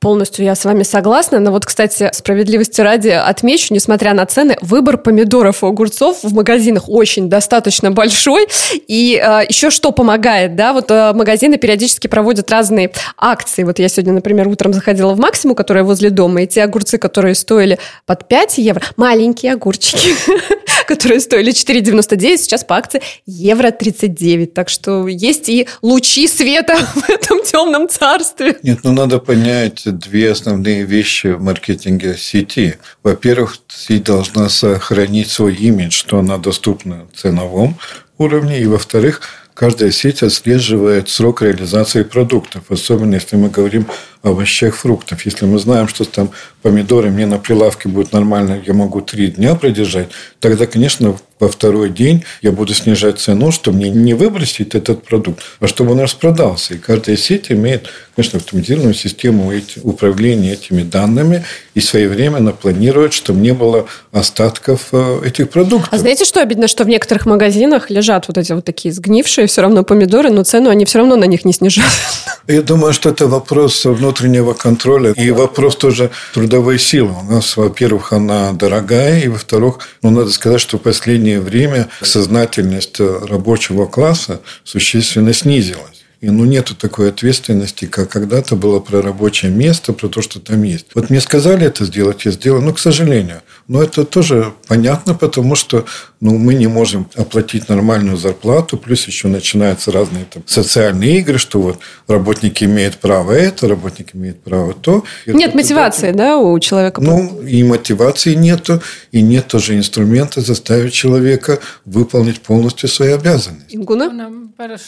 Полностью 0.00 0.44
я 0.44 0.54
с 0.54 0.64
вами 0.64 0.82
согласна. 0.82 1.40
Но 1.40 1.50
вот, 1.50 1.64
кстати, 1.64 2.10
справедливости 2.12 2.80
ради 2.80 3.08
отмечу, 3.08 3.74
несмотря 3.74 4.14
на 4.14 4.26
цены, 4.26 4.56
выбор 4.60 4.98
помидоров 4.98 5.62
и 5.62 5.66
огурцов 5.66 6.22
в 6.22 6.34
магазинах 6.34 6.88
очень 6.88 7.28
достаточно 7.28 7.90
большой. 7.90 8.46
И 8.86 9.20
э, 9.22 9.40
еще 9.48 9.70
что 9.70 9.90
помогает, 9.92 10.54
да, 10.54 10.72
вот 10.72 10.90
э, 10.90 11.12
магазины 11.12 11.58
периодически 11.58 12.06
проводят 12.06 12.50
разные 12.50 12.92
акции. 13.16 13.64
Вот 13.64 13.78
я 13.78 13.88
сегодня, 13.88 14.12
например, 14.12 14.48
утром 14.48 14.72
заходила 14.72 15.14
в 15.14 15.18
Максиму, 15.18 15.54
которая 15.54 15.84
возле 15.84 16.10
дома, 16.10 16.42
и 16.42 16.46
те 16.46 16.62
огурцы, 16.62 16.98
которые 16.98 17.34
стоили 17.34 17.78
под 18.06 18.28
5 18.28 18.58
евро, 18.58 18.82
маленькие 18.96 19.52
огурчики, 19.52 20.10
которые 20.86 21.20
стоили 21.20 21.52
4,99, 21.52 22.36
сейчас 22.38 22.64
по 22.64 22.76
акции 22.76 23.02
евро 23.26 23.70
39. 23.70 24.54
Так 24.54 24.68
что 24.68 25.08
есть 25.16 25.48
и 25.48 25.68
лучи 25.82 26.28
света 26.28 26.76
в 26.94 27.08
этом 27.08 27.42
темном 27.42 27.88
царстве. 27.88 28.56
Нет, 28.62 28.80
ну 28.84 28.92
надо 28.92 29.18
понять 29.18 29.82
две 29.84 30.30
основные 30.30 30.84
вещи 30.84 31.28
в 31.28 31.42
маркетинге 31.42 32.16
сети. 32.16 32.76
Во-первых, 33.02 33.58
сеть 33.68 34.04
должна 34.04 34.48
сохранить 34.48 35.30
свой 35.30 35.54
имидж, 35.54 35.92
что 35.92 36.18
она 36.18 36.38
доступна 36.38 37.06
ценовом 37.14 37.76
уровне. 38.18 38.60
И 38.60 38.66
во-вторых, 38.66 39.20
каждая 39.54 39.90
сеть 39.90 40.22
отслеживает 40.22 41.08
срок 41.08 41.42
реализации 41.42 42.02
продуктов, 42.02 42.64
особенно 42.70 43.14
если 43.14 43.36
мы 43.36 43.48
говорим 43.48 43.86
о 44.22 44.30
овощах, 44.30 44.76
фруктов. 44.76 45.24
Если 45.24 45.46
мы 45.46 45.58
знаем, 45.58 45.88
что 45.88 46.04
там 46.04 46.30
помидоры 46.62 47.10
мне 47.10 47.26
на 47.26 47.38
прилавке 47.38 47.88
будут 47.88 48.12
нормально, 48.12 48.62
я 48.64 48.74
могу 48.74 49.00
три 49.00 49.28
дня 49.28 49.54
продержать, 49.54 50.08
тогда, 50.40 50.66
конечно, 50.66 51.16
во 51.38 51.48
второй 51.48 51.90
день 51.90 52.24
я 52.40 52.50
буду 52.50 52.72
снижать 52.72 53.18
цену, 53.18 53.52
чтобы 53.52 53.78
мне 53.78 53.90
не 53.90 54.14
выбросить 54.14 54.74
этот 54.74 55.02
продукт, 55.02 55.42
а 55.60 55.66
чтобы 55.66 55.92
он 55.92 56.00
распродался. 56.00 56.74
И 56.74 56.78
каждая 56.78 57.16
сеть 57.16 57.52
имеет, 57.52 57.88
конечно, 58.14 58.38
автоматизированную 58.38 58.94
систему 58.94 59.52
управления 59.82 60.54
этими 60.54 60.82
данными 60.82 61.44
и 61.74 61.80
своевременно 61.80 62.52
планирует, 62.52 63.12
чтобы 63.12 63.40
не 63.40 63.52
было 63.52 63.86
остатков 64.12 64.88
э, 64.92 65.20
этих 65.26 65.50
продуктов. 65.50 65.92
А 65.92 65.98
знаете, 65.98 66.24
что 66.24 66.40
обидно, 66.40 66.68
что 66.68 66.84
в 66.84 66.88
некоторых 66.88 67.26
магазинах 67.26 67.90
лежат 67.90 68.28
вот 68.28 68.38
эти 68.38 68.52
вот 68.52 68.64
такие 68.64 68.94
сгнившие 68.94 69.46
все 69.46 69.60
равно 69.60 69.82
помидоры, 69.82 70.30
но 70.30 70.42
цену 70.42 70.70
они 70.70 70.86
все 70.86 70.98
равно 70.98 71.16
на 71.16 71.24
них 71.24 71.44
не 71.44 71.52
снижают. 71.52 71.90
Я 72.48 72.62
думаю, 72.62 72.92
что 72.92 73.10
это 73.10 73.26
вопрос 73.26 73.84
внутреннего 73.84 74.54
контроля 74.54 75.12
и 75.12 75.30
вопрос 75.32 75.76
тоже 75.76 76.10
трудовой 76.32 76.78
силы. 76.78 77.14
У 77.20 77.32
нас, 77.32 77.56
во-первых, 77.56 78.12
она 78.12 78.52
дорогая, 78.52 79.20
и, 79.20 79.28
во-вторых, 79.28 79.80
ну, 80.02 80.10
надо 80.10 80.30
сказать, 80.30 80.60
что 80.60 80.78
в 80.78 80.82
последнее 81.26 81.40
время 81.40 81.88
сознательность 82.02 83.00
рабочего 83.00 83.86
класса 83.86 84.40
существенно 84.64 85.32
снизилась. 85.32 86.04
И 86.20 86.30
ну, 86.30 86.44
нету 86.44 86.74
такой 86.74 87.10
ответственности, 87.10 87.84
как 87.86 88.08
когда-то 88.08 88.56
было 88.56 88.80
про 88.80 89.02
рабочее 89.02 89.50
место, 89.50 89.92
про 89.92 90.08
то, 90.08 90.22
что 90.22 90.40
там 90.40 90.62
есть. 90.62 90.86
Вот 90.94 91.10
мне 91.10 91.20
сказали 91.20 91.66
это 91.66 91.84
сделать, 91.84 92.24
я 92.24 92.30
сделал, 92.30 92.62
но, 92.62 92.72
к 92.72 92.78
сожалению. 92.78 93.42
Но 93.68 93.82
это 93.82 94.04
тоже 94.04 94.52
понятно, 94.66 95.14
потому 95.14 95.56
что 95.56 95.84
ну, 96.20 96.38
мы 96.38 96.54
не 96.54 96.66
можем 96.66 97.08
оплатить 97.14 97.68
нормальную 97.68 98.16
зарплату, 98.16 98.78
плюс 98.78 99.06
еще 99.06 99.28
начинаются 99.28 99.92
разные 99.92 100.24
там, 100.24 100.42
социальные 100.46 101.18
игры, 101.18 101.38
что 101.38 101.60
вот 101.60 101.78
работники 102.08 102.64
имеют 102.64 102.96
право 102.96 103.32
это, 103.32 103.68
работник 103.68 104.14
имеет 104.14 104.40
право 104.40 104.72
то. 104.72 105.04
Нет 105.26 105.50
это, 105.50 105.56
мотивации, 105.58 106.08
это, 106.08 106.18
да, 106.18 106.38
у 106.38 106.58
человека? 106.58 107.00
Ну, 107.02 107.42
и 107.42 107.62
мотивации 107.62 108.34
нету, 108.34 108.82
и 109.12 109.20
нет 109.20 109.46
тоже 109.48 109.76
инструмента 109.76 110.40
заставить 110.40 110.94
человека 110.94 111.58
выполнить 111.84 112.40
полностью 112.40 112.88
свои 112.88 113.12
обязанности. 113.12 113.76
Ингуна? 113.76 114.10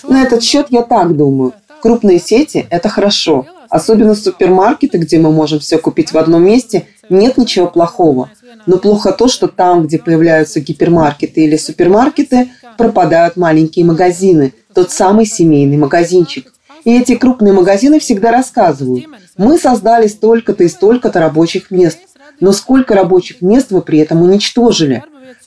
На 0.08 0.22
этот 0.22 0.42
счет 0.42 0.68
я 0.70 0.82
так 0.82 1.16
думаю. 1.16 1.52
Крупные 1.82 2.18
сети– 2.18 2.66
это 2.70 2.88
хорошо. 2.88 3.46
Особенно 3.68 4.14
супермаркеты, 4.14 4.98
где 4.98 5.18
мы 5.18 5.30
можем 5.30 5.58
все 5.60 5.78
купить 5.78 6.12
в 6.12 6.18
одном 6.18 6.42
месте, 6.42 6.86
нет 7.10 7.36
ничего 7.36 7.66
плохого. 7.66 8.30
Но 8.68 8.76
плохо 8.76 9.12
то, 9.12 9.28
что 9.28 9.48
там, 9.48 9.86
где 9.86 9.98
появляются 9.98 10.60
гипермаркеты 10.60 11.40
или 11.40 11.56
супермаркеты, 11.56 12.50
пропадают 12.76 13.38
маленькие 13.38 13.86
магазины, 13.86 14.52
тот 14.74 14.90
самый 14.90 15.24
семейный 15.24 15.78
магазинчик. 15.78 16.52
И 16.84 16.94
эти 16.94 17.14
крупные 17.14 17.54
магазины 17.54 17.98
всегда 17.98 18.30
рассказывают, 18.30 19.06
мы 19.38 19.58
создали 19.58 20.06
столько-то 20.06 20.64
и 20.64 20.68
столько-то 20.68 21.18
рабочих 21.18 21.70
мест. 21.70 21.98
Но 22.40 22.52
сколько 22.52 22.94
рабочих 22.94 23.40
мест 23.40 23.70
вы 23.70 23.80
при 23.80 24.00
этом 24.00 24.20
уничтожили? 24.20 25.02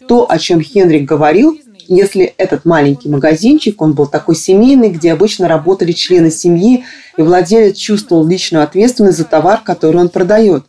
То, 0.07 0.25
о 0.27 0.39
чем 0.39 0.60
Хенрик 0.60 1.07
говорил, 1.07 1.60
если 1.88 2.34
этот 2.38 2.65
маленький 2.65 3.07
магазинчик, 3.07 3.79
он 3.84 3.93
был 3.93 4.07
такой 4.07 4.36
семейный, 4.36 4.89
где 4.89 5.13
обычно 5.13 5.47
работали 5.47 5.91
члены 5.91 6.31
семьи, 6.31 6.86
и 7.17 7.21
владелец 7.21 7.77
чувствовал 7.77 8.27
личную 8.27 8.63
ответственность 8.63 9.19
за 9.19 9.25
товар, 9.25 9.62
который 9.63 10.01
он 10.01 10.10
продает. 10.10 10.65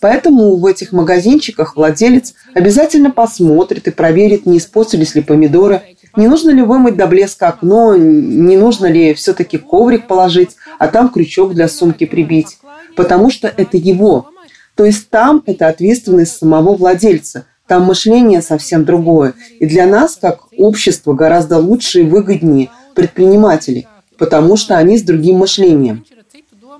Поэтому 0.00 0.56
в 0.56 0.66
этих 0.66 0.92
магазинчиках 0.92 1.76
владелец 1.76 2.34
обязательно 2.54 3.10
посмотрит 3.10 3.88
и 3.88 3.90
проверит, 3.90 4.46
не 4.46 4.58
испортились 4.58 5.14
ли 5.14 5.22
помидоры, 5.22 5.82
не 6.16 6.28
нужно 6.28 6.50
ли 6.50 6.62
вымыть 6.62 6.96
до 6.96 7.06
блеска 7.06 7.48
окно, 7.48 7.96
не 7.96 8.56
нужно 8.56 8.86
ли 8.86 9.14
все-таки 9.14 9.58
коврик 9.58 10.06
положить, 10.06 10.56
а 10.78 10.88
там 10.88 11.10
крючок 11.10 11.54
для 11.54 11.68
сумки 11.68 12.06
прибить. 12.06 12.58
Потому 12.96 13.30
что 13.30 13.48
это 13.48 13.76
его. 13.76 14.30
То 14.74 14.84
есть 14.84 15.10
там 15.10 15.42
это 15.46 15.68
ответственность 15.68 16.36
самого 16.36 16.74
владельца– 16.74 17.46
там 17.68 17.84
мышление 17.84 18.40
совсем 18.40 18.84
другое. 18.84 19.34
И 19.60 19.66
для 19.66 19.86
нас, 19.86 20.18
как 20.20 20.46
общество, 20.56 21.12
гораздо 21.12 21.58
лучше 21.58 22.00
и 22.00 22.04
выгоднее 22.04 22.70
предпринимателей, 22.94 23.86
потому 24.16 24.56
что 24.56 24.78
они 24.78 24.96
с 24.96 25.02
другим 25.02 25.36
мышлением. 25.36 26.04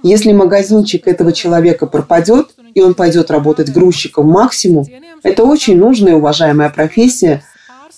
Если 0.02 0.32
магазинчик 0.32 1.06
этого 1.06 1.32
человека 1.32 1.86
пропадет, 1.86 2.54
и 2.74 2.80
он 2.80 2.94
пойдет 2.94 3.30
работать 3.30 3.72
грузчиком 3.72 4.28
максимум, 4.28 4.86
это 5.22 5.44
очень 5.44 5.76
нужная 5.76 6.12
и 6.12 6.16
уважаемая 6.16 6.70
профессия, 6.70 7.42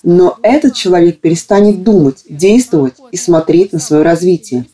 но 0.02 0.38
этот 0.42 0.74
человек 0.74 1.20
перестанет 1.20 1.83
думать, 1.83 2.24
действовать 2.28 2.94
и 3.12 3.16
смотреть 3.16 3.72
на 3.72 3.78
свое 3.78 4.02
развитие. 4.02 4.66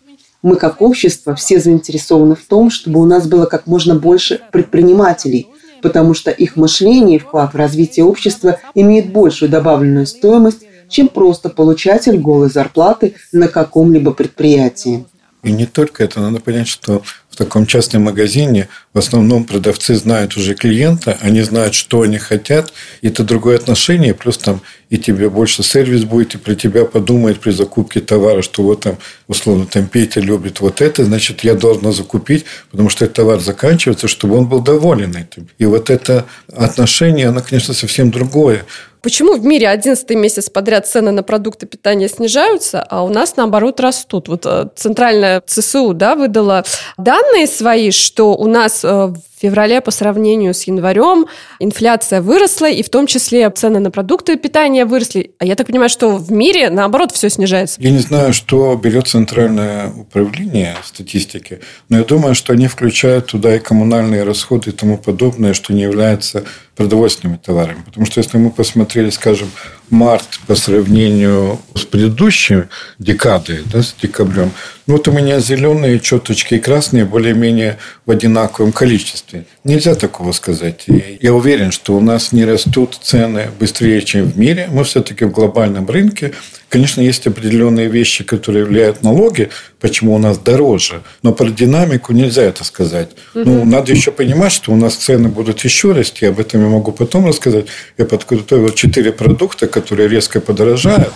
Мы 0.42 0.56
как 0.56 0.80
общество 0.80 1.34
все 1.34 1.58
заинтересованы 1.58 2.36
в 2.36 2.44
том, 2.44 2.70
чтобы 2.70 3.00
у 3.00 3.04
нас 3.04 3.26
было 3.26 3.46
как 3.46 3.66
можно 3.66 3.94
больше 3.94 4.40
предпринимателей– 4.52 5.48
потому 5.86 6.14
что 6.14 6.32
их 6.32 6.56
мышление 6.56 7.16
и 7.16 7.20
вклад 7.20 7.54
в 7.54 7.56
развитие 7.56 8.04
общества 8.04 8.58
имеет 8.74 9.12
большую 9.12 9.48
добавленную 9.48 10.06
стоимость, 10.06 10.66
чем 10.88 11.06
просто 11.08 11.48
получатель 11.48 12.18
голой 12.18 12.50
зарплаты 12.50 13.14
на 13.32 13.46
каком-либо 13.46 14.12
предприятии. 14.12 15.06
И 15.46 15.52
не 15.52 15.64
только 15.64 16.02
это, 16.02 16.18
надо 16.18 16.40
понять, 16.40 16.66
что 16.66 17.04
в 17.30 17.36
таком 17.36 17.66
частном 17.66 18.02
магазине 18.02 18.68
в 18.92 18.98
основном 18.98 19.44
продавцы 19.44 19.94
знают 19.94 20.36
уже 20.36 20.56
клиента, 20.56 21.16
они 21.20 21.40
знают, 21.42 21.74
что 21.74 22.00
они 22.00 22.18
хотят, 22.18 22.72
и 23.00 23.06
это 23.06 23.22
другое 23.22 23.54
отношение, 23.56 24.12
плюс 24.12 24.38
там 24.38 24.60
и 24.90 24.98
тебе 24.98 25.30
больше 25.30 25.62
сервис 25.62 26.02
будет, 26.02 26.34
и 26.34 26.38
про 26.38 26.56
тебя 26.56 26.84
подумает 26.84 27.38
при 27.38 27.52
закупке 27.52 28.00
товара, 28.00 28.42
что 28.42 28.64
вот 28.64 28.80
там, 28.80 28.98
условно, 29.28 29.66
там 29.66 29.86
Петя 29.86 30.18
любит 30.18 30.58
вот 30.58 30.80
это, 30.80 31.04
значит, 31.04 31.44
я 31.44 31.54
должна 31.54 31.92
закупить, 31.92 32.44
потому 32.72 32.88
что 32.88 33.04
этот 33.04 33.18
товар 33.18 33.38
заканчивается, 33.38 34.08
чтобы 34.08 34.36
он 34.36 34.48
был 34.48 34.62
доволен 34.62 35.14
этим. 35.14 35.46
И 35.58 35.64
вот 35.64 35.90
это 35.90 36.26
отношение, 36.52 37.28
оно, 37.28 37.40
конечно, 37.40 37.72
совсем 37.72 38.10
другое. 38.10 38.64
Почему 39.06 39.34
в 39.34 39.44
мире 39.44 39.68
11 39.68 40.10
месяц 40.16 40.50
подряд 40.50 40.88
цены 40.88 41.12
на 41.12 41.22
продукты 41.22 41.66
питания 41.66 42.08
снижаются, 42.08 42.82
а 42.82 43.04
у 43.04 43.08
нас, 43.08 43.36
наоборот, 43.36 43.78
растут? 43.78 44.26
Вот 44.26 44.44
э, 44.46 44.68
центральная 44.74 45.40
ЦСУ 45.46 45.94
да, 45.94 46.16
выдала 46.16 46.64
данные 46.98 47.46
свои, 47.46 47.92
что 47.92 48.34
у 48.34 48.48
нас 48.48 48.80
э, 48.82 49.14
в 49.36 49.42
феврале 49.42 49.82
по 49.82 49.90
сравнению 49.90 50.54
с 50.54 50.62
январем 50.64 51.26
инфляция 51.58 52.22
выросла, 52.22 52.70
и 52.70 52.82
в 52.82 52.88
том 52.88 53.06
числе 53.06 53.50
цены 53.50 53.80
на 53.80 53.90
продукты 53.90 54.36
питания 54.36 54.86
выросли. 54.86 55.32
А 55.38 55.44
я 55.44 55.56
так 55.56 55.66
понимаю, 55.66 55.90
что 55.90 56.16
в 56.16 56.32
мире, 56.32 56.70
наоборот, 56.70 57.12
все 57.12 57.28
снижается. 57.28 57.80
Я 57.80 57.90
не 57.90 57.98
знаю, 57.98 58.32
что 58.32 58.74
берет 58.76 59.08
Центральное 59.08 59.90
управление 59.90 60.74
статистики, 60.82 61.60
но 61.90 61.98
я 61.98 62.04
думаю, 62.04 62.34
что 62.34 62.54
они 62.54 62.66
включают 62.66 63.26
туда 63.26 63.54
и 63.54 63.58
коммунальные 63.58 64.22
расходы 64.22 64.70
и 64.70 64.72
тому 64.72 64.96
подобное, 64.96 65.52
что 65.52 65.74
не 65.74 65.82
является 65.82 66.44
продовольственными 66.74 67.36
товарами. 67.36 67.82
Потому 67.84 68.06
что 68.06 68.20
если 68.20 68.38
мы 68.38 68.50
посмотрели, 68.50 69.10
скажем, 69.10 69.50
март 69.90 70.40
по 70.46 70.54
сравнению 70.54 71.60
с 71.74 71.84
предыдущей 71.84 72.64
декадой, 72.98 73.60
да, 73.72 73.82
с 73.82 73.94
декабрем, 74.00 74.50
ну, 74.86 74.94
вот 74.94 75.08
у 75.08 75.12
меня 75.12 75.40
зеленые 75.40 75.98
четочки 75.98 76.54
и 76.54 76.58
красные 76.60 77.04
более-менее 77.04 77.78
в 78.04 78.10
одинаковом 78.12 78.70
количестве. 78.70 79.44
Нельзя 79.64 79.96
такого 79.96 80.30
сказать. 80.30 80.84
И 80.86 81.18
я 81.20 81.34
уверен, 81.34 81.72
что 81.72 81.96
у 81.96 82.00
нас 82.00 82.30
не 82.30 82.44
растут 82.44 82.96
цены 83.02 83.48
быстрее, 83.58 84.02
чем 84.02 84.30
в 84.30 84.38
мире. 84.38 84.68
Мы 84.70 84.84
все-таки 84.84 85.24
в 85.24 85.32
глобальном 85.32 85.88
рынке. 85.88 86.34
Конечно, 86.68 87.00
есть 87.00 87.26
определенные 87.26 87.88
вещи, 87.88 88.24
которые 88.24 88.64
влияют 88.64 89.02
налоги, 89.02 89.50
почему 89.80 90.14
у 90.14 90.18
нас 90.18 90.36
дороже. 90.38 91.02
Но 91.22 91.32
про 91.32 91.48
динамику 91.48 92.12
нельзя 92.12 92.42
это 92.42 92.64
сказать. 92.64 93.10
Ну, 93.34 93.64
надо 93.64 93.92
еще 93.92 94.10
понимать, 94.10 94.52
что 94.52 94.72
у 94.72 94.76
нас 94.76 94.96
цены 94.96 95.28
будут 95.28 95.60
еще 95.60 95.92
расти. 95.92 96.26
Об 96.26 96.40
этом 96.40 96.62
я 96.62 96.68
могу 96.68 96.90
потом 96.90 97.26
рассказать. 97.26 97.66
Я 97.98 98.04
подготовил 98.04 98.70
четыре 98.70 99.12
продукта, 99.12 99.68
которые 99.68 100.08
резко 100.08 100.40
подорожают, 100.40 101.12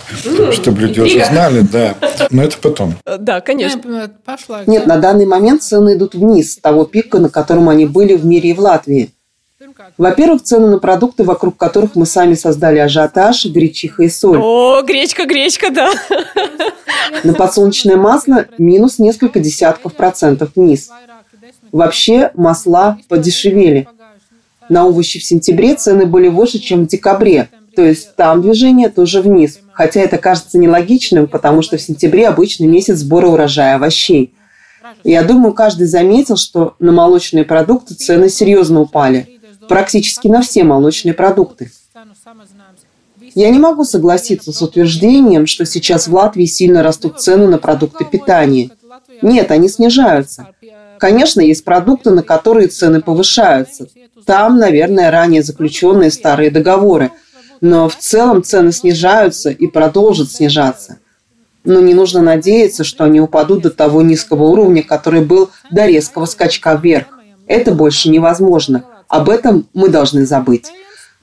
чтобы 0.53 0.81
люди 0.81 0.99
уже 1.01 1.25
знали. 1.25 1.61
Да. 1.61 1.97
Но 2.29 2.43
это 2.43 2.57
потом. 2.57 2.95
Да, 3.05 3.41
конечно. 3.41 4.09
Нет, 4.67 4.87
на 4.87 4.97
данный 4.97 5.25
момент 5.25 5.63
цены 5.63 5.95
идут 5.95 6.15
вниз 6.15 6.53
с 6.53 6.57
того 6.57 6.85
пика, 6.85 7.19
на 7.19 7.29
котором 7.29 7.67
они 7.67 7.85
были 7.85 8.15
в 8.15 8.25
мире 8.25 8.51
и 8.51 8.53
в 8.53 8.59
Латвии. 8.59 9.11
Во-первых, 9.97 10.43
цены 10.43 10.67
на 10.67 10.79
продукты, 10.79 11.23
вокруг 11.23 11.57
которых 11.57 11.95
мы 11.95 12.05
сами 12.05 12.33
создали 12.33 12.79
ажиотаж, 12.79 13.45
гречиха 13.45 14.03
и 14.03 14.09
соль. 14.09 14.39
О, 14.41 14.81
гречка, 14.81 15.25
гречка, 15.25 15.69
да. 15.69 15.91
На 17.23 17.33
подсолнечное 17.33 17.97
масло 17.97 18.45
минус 18.57 18.99
несколько 18.99 19.39
десятков 19.39 19.93
процентов 19.93 20.51
вниз. 20.55 20.89
Вообще 21.71 22.31
масла 22.35 22.97
подешевели. 23.07 23.87
На 24.69 24.85
овощи 24.85 25.19
в 25.19 25.23
сентябре 25.23 25.75
цены 25.75 26.05
были 26.05 26.27
выше, 26.27 26.59
чем 26.59 26.85
в 26.85 26.87
декабре. 26.87 27.49
То 27.75 27.83
есть 27.83 28.15
там 28.15 28.41
движение 28.41 28.89
тоже 28.89 29.21
вниз. 29.21 29.59
Хотя 29.73 30.01
это 30.01 30.17
кажется 30.17 30.57
нелогичным, 30.57 31.27
потому 31.27 31.61
что 31.61 31.77
в 31.77 31.81
сентябре 31.81 32.27
обычный 32.27 32.67
месяц 32.67 32.97
сбора 32.97 33.27
урожая 33.27 33.75
овощей. 33.75 34.33
Я 35.03 35.23
думаю, 35.23 35.53
каждый 35.53 35.87
заметил, 35.87 36.37
что 36.37 36.75
на 36.79 36.91
молочные 36.91 37.43
продукты 37.43 37.95
цены 37.95 38.29
серьезно 38.29 38.81
упали. 38.81 39.39
Практически 39.71 40.27
на 40.27 40.41
все 40.41 40.65
молочные 40.65 41.13
продукты. 41.13 41.71
Я 43.33 43.49
не 43.49 43.57
могу 43.57 43.85
согласиться 43.85 44.51
с 44.51 44.61
утверждением, 44.61 45.47
что 45.47 45.65
сейчас 45.65 46.09
в 46.09 46.13
Латвии 46.13 46.43
сильно 46.43 46.83
растут 46.83 47.21
цены 47.21 47.47
на 47.47 47.57
продукты 47.57 48.03
питания. 48.03 48.71
Нет, 49.21 49.49
они 49.49 49.69
снижаются. 49.69 50.49
Конечно, 50.99 51.39
есть 51.39 51.63
продукты, 51.63 52.09
на 52.09 52.21
которые 52.21 52.67
цены 52.67 52.99
повышаются. 52.99 53.87
Там, 54.25 54.57
наверное, 54.57 55.09
ранее 55.09 55.41
заключенные 55.41 56.11
старые 56.11 56.51
договоры. 56.51 57.11
Но 57.61 57.87
в 57.87 57.95
целом 57.95 58.43
цены 58.43 58.73
снижаются 58.73 59.51
и 59.51 59.67
продолжат 59.67 60.31
снижаться. 60.31 60.97
Но 61.63 61.79
не 61.79 61.93
нужно 61.93 62.21
надеяться, 62.21 62.83
что 62.83 63.05
они 63.05 63.21
упадут 63.21 63.61
до 63.61 63.69
того 63.69 64.01
низкого 64.01 64.43
уровня, 64.43 64.83
который 64.83 65.23
был 65.23 65.49
до 65.71 65.85
резкого 65.85 66.25
скачка 66.25 66.75
вверх. 66.75 67.07
Это 67.47 67.71
больше 67.71 68.09
невозможно. 68.09 68.83
Об 69.11 69.29
этом 69.29 69.67
мы 69.73 69.89
должны 69.89 70.25
забыть. 70.25 70.67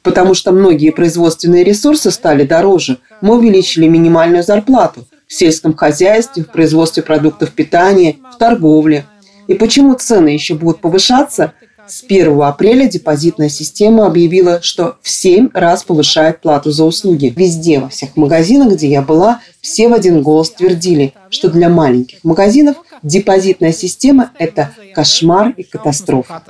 Потому 0.03 0.35
что 0.35 0.53
многие 0.53 0.91
производственные 0.91 1.65
ресурсы 1.65 2.11
стали 2.11 2.45
дороже. 2.45 2.99
Мы 3.23 3.39
увеличили 3.39 3.89
минимальную 3.89 4.43
зарплату 4.45 5.07
в 5.27 5.33
сельском 5.33 5.75
хозяйстве, 5.75 6.45
в 6.45 6.53
производстве 6.53 7.03
продуктов 7.03 7.51
питания, 7.53 8.17
в 8.31 8.37
торговле. 8.37 9.07
И 9.47 9.55
почему 9.55 9.95
цены 9.95 10.29
еще 10.29 10.55
будут 10.55 10.83
повышаться, 10.83 11.55
с 11.87 12.05
1 12.05 12.43
апреля 12.43 12.87
депозитная 12.87 13.49
система 13.49 14.07
объявила, 14.07 14.61
что 14.61 14.97
в 15.01 15.09
7 15.09 15.49
раз 15.55 15.83
повышает 15.83 16.43
плату 16.43 16.71
за 16.71 16.85
услуги. 16.85 17.33
Везде, 17.35 17.79
во 17.81 17.89
всех 17.89 18.15
магазинах, 18.17 18.75
где 18.75 18.89
я 18.89 19.01
была, 19.01 19.41
все 19.63 19.89
в 19.89 19.95
один 19.95 20.23
голос 20.23 20.51
твердили, 20.51 21.15
что 21.31 21.49
для 21.49 21.71
маленьких 21.71 22.23
магазинов 22.23 22.77
депозитная 23.03 23.73
система– 23.73 24.33
это 24.39 24.75
кошмар 24.95 25.51
и 25.51 25.63
катастрофа. 25.63 26.43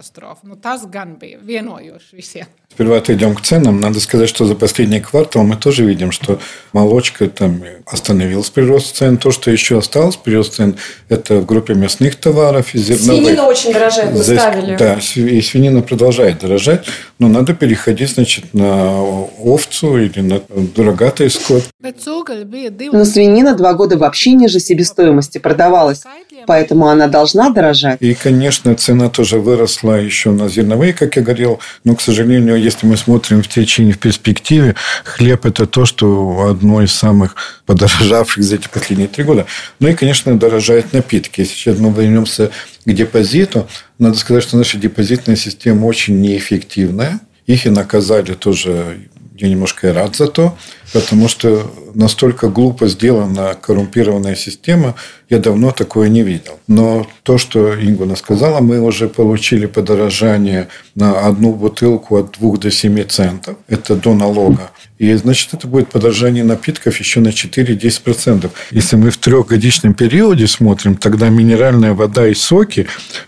Сперва 2.71 2.99
отойдем 2.99 3.35
к 3.35 3.41
ценам. 3.41 3.81
Надо 3.81 3.99
сказать, 3.99 4.29
что 4.29 4.45
за 4.45 4.55
последний 4.55 5.01
квартал 5.01 5.43
мы 5.43 5.57
тоже 5.57 5.85
видим, 5.85 6.13
что 6.13 6.39
молочка 6.73 7.29
там 7.29 7.63
остановилась 7.87 8.51
прирост 8.51 8.95
цен. 8.95 9.17
То, 9.17 9.33
что 9.33 9.51
еще 9.51 9.79
осталось 9.79 10.17
прирост 10.17 10.55
цен, 10.55 10.77
это 11.09 11.39
в 11.39 11.47
группе 11.47 11.75
мясных 11.75 12.17
товаров 12.17 12.75
и 12.75 12.79
зерновых. 12.79 13.25
Свинина 13.25 13.47
очень 13.47 13.73
дорожает, 13.73 14.13
мы 14.13 14.23
Здесь, 14.23 14.39
ставили. 14.39 14.77
Да, 14.77 14.99
и 15.17 15.41
свинина 15.41 15.83
продолжает 15.83 16.41
дорожать, 16.41 16.85
но 17.19 17.27
надо 17.29 17.55
переходить, 17.55 18.11
значит, 18.13 18.55
на 18.55 19.01
овцу 19.01 19.99
или 19.99 20.21
на 20.21 20.41
дорогатый 20.49 21.31
скот. 21.31 21.65
Но 21.81 23.05
свинина 23.05 23.55
два 23.57 23.73
года 23.73 23.97
вообще 23.97 24.33
ниже 24.33 24.61
себестоимости 24.61 25.39
продавалась, 25.39 26.05
поэтому 26.47 26.87
она 26.87 27.09
должна 27.09 27.51
дорожать. 27.51 27.97
И, 28.01 28.15
конечно, 28.15 28.75
цена 28.77 29.09
тоже 29.09 29.41
выросла 29.41 29.95
еще 29.95 30.31
на 30.31 30.49
зерновые, 30.49 30.93
как 30.93 31.17
я 31.17 31.23
говорил, 31.23 31.59
но, 31.83 31.97
к 31.97 32.03
сожалению, 32.03 32.58
если 32.59 32.87
мы 32.87 32.97
смотрим 32.97 33.43
в 33.43 33.49
течение, 33.49 33.95
в 33.95 33.99
перспективе, 33.99 34.75
хлеб– 35.05 35.45
это 35.47 35.67
то, 35.67 35.87
что 35.87 36.49
одно 36.51 36.83
из 36.83 36.93
самых 36.93 37.37
подорожавших 37.67 38.43
за 38.43 38.57
эти 38.57 38.69
последние 38.69 39.09
три 39.09 39.25
года. 39.25 39.47
Ну 39.81 39.89
и, 39.89 39.95
конечно, 39.95 40.39
дорожают 40.39 40.93
напитки. 40.93 41.41
Если 41.41 41.55
сейчас 41.55 41.79
мы 41.79 41.93
вернемся 41.93 42.51
к 42.85 42.93
депозиту, 42.93 43.69
надо 43.99 44.19
сказать, 44.19 44.43
что 44.43 44.57
наша 44.57 44.79
депозитная 44.79 45.37
система 45.37 45.87
очень 45.87 46.21
неэффективная. 46.21 47.21
Их 47.47 47.67
и 47.67 47.71
наказали 47.71 48.35
тоже 48.35 49.09
я 49.39 49.49
немножко 49.49 49.89
и 49.89 49.93
рад 49.93 50.17
за 50.17 50.27
то, 50.27 50.57
потому 50.93 51.29
что 51.29 51.71
настолько 51.95 52.49
глупо 52.49 52.89
сделана 52.89 53.55
коррумпированная 53.61 54.35
система, 54.35 54.95
я 55.29 55.39
давно 55.39 55.71
такое 55.71 56.09
не 56.09 56.23
видел. 56.23 56.59
Но 56.67 57.07
то, 57.23 57.39
что 57.39 57.75
Ингуна 57.75 58.17
сказала, 58.17 58.61
мы 58.61 58.81
уже 58.81 59.09
получили 59.09 59.67
подорожание 59.67 60.69
на 60.95 61.21
одну 61.21 61.55
бутылку 61.55 62.17
от 62.17 62.37
2 62.39 62.57
до 62.57 62.71
7 62.71 63.05
центов. 63.05 63.57
Это 63.69 63.95
до 63.95 64.15
налога. 64.15 64.71
И, 64.99 65.13
значит, 65.15 65.55
это 65.55 65.67
будет 65.69 65.89
подорожание 65.89 66.45
напитков 66.45 66.99
еще 66.99 67.21
на 67.21 67.29
4-10%. 67.29 68.51
Если 68.71 68.97
мы 68.97 69.11
в 69.11 69.19
трехгодичном 69.19 69.95
периоде 69.95 70.47
смотрим, 70.47 70.97
тогда 70.97 71.29
минеральная 71.29 71.95
вода 71.95 72.27
и 72.27 72.35
соки 72.35 72.87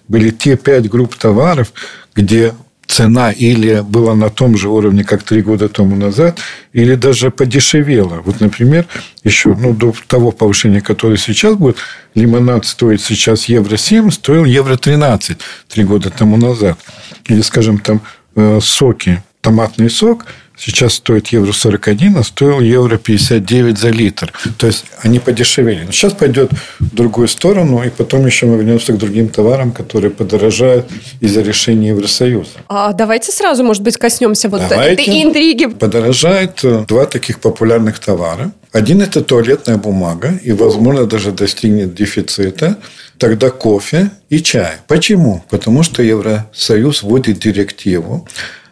были 0.08 0.30
те 0.30 0.56
пять 0.56 0.88
групп 0.88 1.14
товаров, 1.14 1.72
где 2.14 2.54
цена 2.90 3.30
или 3.30 3.80
была 3.80 4.14
на 4.14 4.30
том 4.30 4.56
же 4.56 4.68
уровне, 4.68 5.04
как 5.04 5.22
три 5.22 5.42
года 5.42 5.68
тому 5.68 5.96
назад, 5.96 6.38
или 6.72 6.96
даже 6.96 7.30
подешевела. 7.30 8.20
Вот, 8.24 8.40
например, 8.40 8.86
еще 9.24 9.54
ну, 9.54 9.72
до 9.72 9.94
того 10.06 10.32
повышения, 10.32 10.80
которое 10.80 11.16
сейчас 11.16 11.54
будет, 11.54 11.76
лимонад 12.14 12.66
стоит 12.66 13.00
сейчас 13.00 13.44
евро 13.44 13.76
7, 13.76 14.10
стоил 14.10 14.44
евро 14.44 14.76
13 14.76 15.38
три 15.68 15.84
года 15.84 16.10
тому 16.10 16.36
назад. 16.36 16.78
Или, 17.26 17.42
скажем, 17.42 17.78
там 17.78 18.00
э, 18.34 18.58
соки, 18.60 19.22
томатный 19.40 19.90
сок– 19.90 20.26
сейчас 20.60 20.94
стоит 20.94 21.28
евро 21.28 21.52
41, 21.52 22.18
а 22.18 22.22
стоил 22.22 22.60
евро 22.60 22.98
59 22.98 23.78
за 23.78 23.88
литр. 23.88 24.32
То 24.58 24.66
есть, 24.66 24.84
они 25.02 25.18
подешевели. 25.18 25.84
Но 25.84 25.92
сейчас 25.92 26.12
пойдет 26.12 26.50
в 26.78 26.94
другую 26.94 27.28
сторону, 27.28 27.82
и 27.82 27.88
потом 27.88 28.26
еще 28.26 28.46
мы 28.46 28.56
вернемся 28.58 28.92
к 28.92 28.98
другим 28.98 29.28
товарам, 29.28 29.72
которые 29.72 30.10
подорожают 30.10 30.86
из-за 31.20 31.40
решения 31.42 31.88
Евросоюза. 31.88 32.50
А 32.68 32.92
давайте 32.92 33.32
сразу, 33.32 33.64
может 33.64 33.82
быть, 33.82 33.96
коснемся 33.96 34.48
вот 34.48 34.62
Давайте. 34.68 35.02
этой 35.02 35.22
интриги. 35.22 35.66
Подорожает 35.66 36.62
э, 36.64 36.84
два 36.86 37.06
таких 37.06 37.40
популярных 37.40 37.98
товара. 37.98 38.52
Один– 38.72 39.02
это 39.02 39.22
туалетная 39.22 39.78
бумага, 39.78 40.38
и, 40.42 40.52
возможно, 40.52 41.06
даже 41.06 41.32
достигнет 41.32 41.94
дефицита. 41.94 42.76
Тогда 43.18 43.50
кофе 43.50 44.10
и 44.30 44.40
чай. 44.40 44.72
Почему? 44.86 45.44
Потому 45.50 45.82
что 45.82 46.02
Евросоюз 46.02 47.02
вводит 47.02 47.38
директиву, 47.38 48.26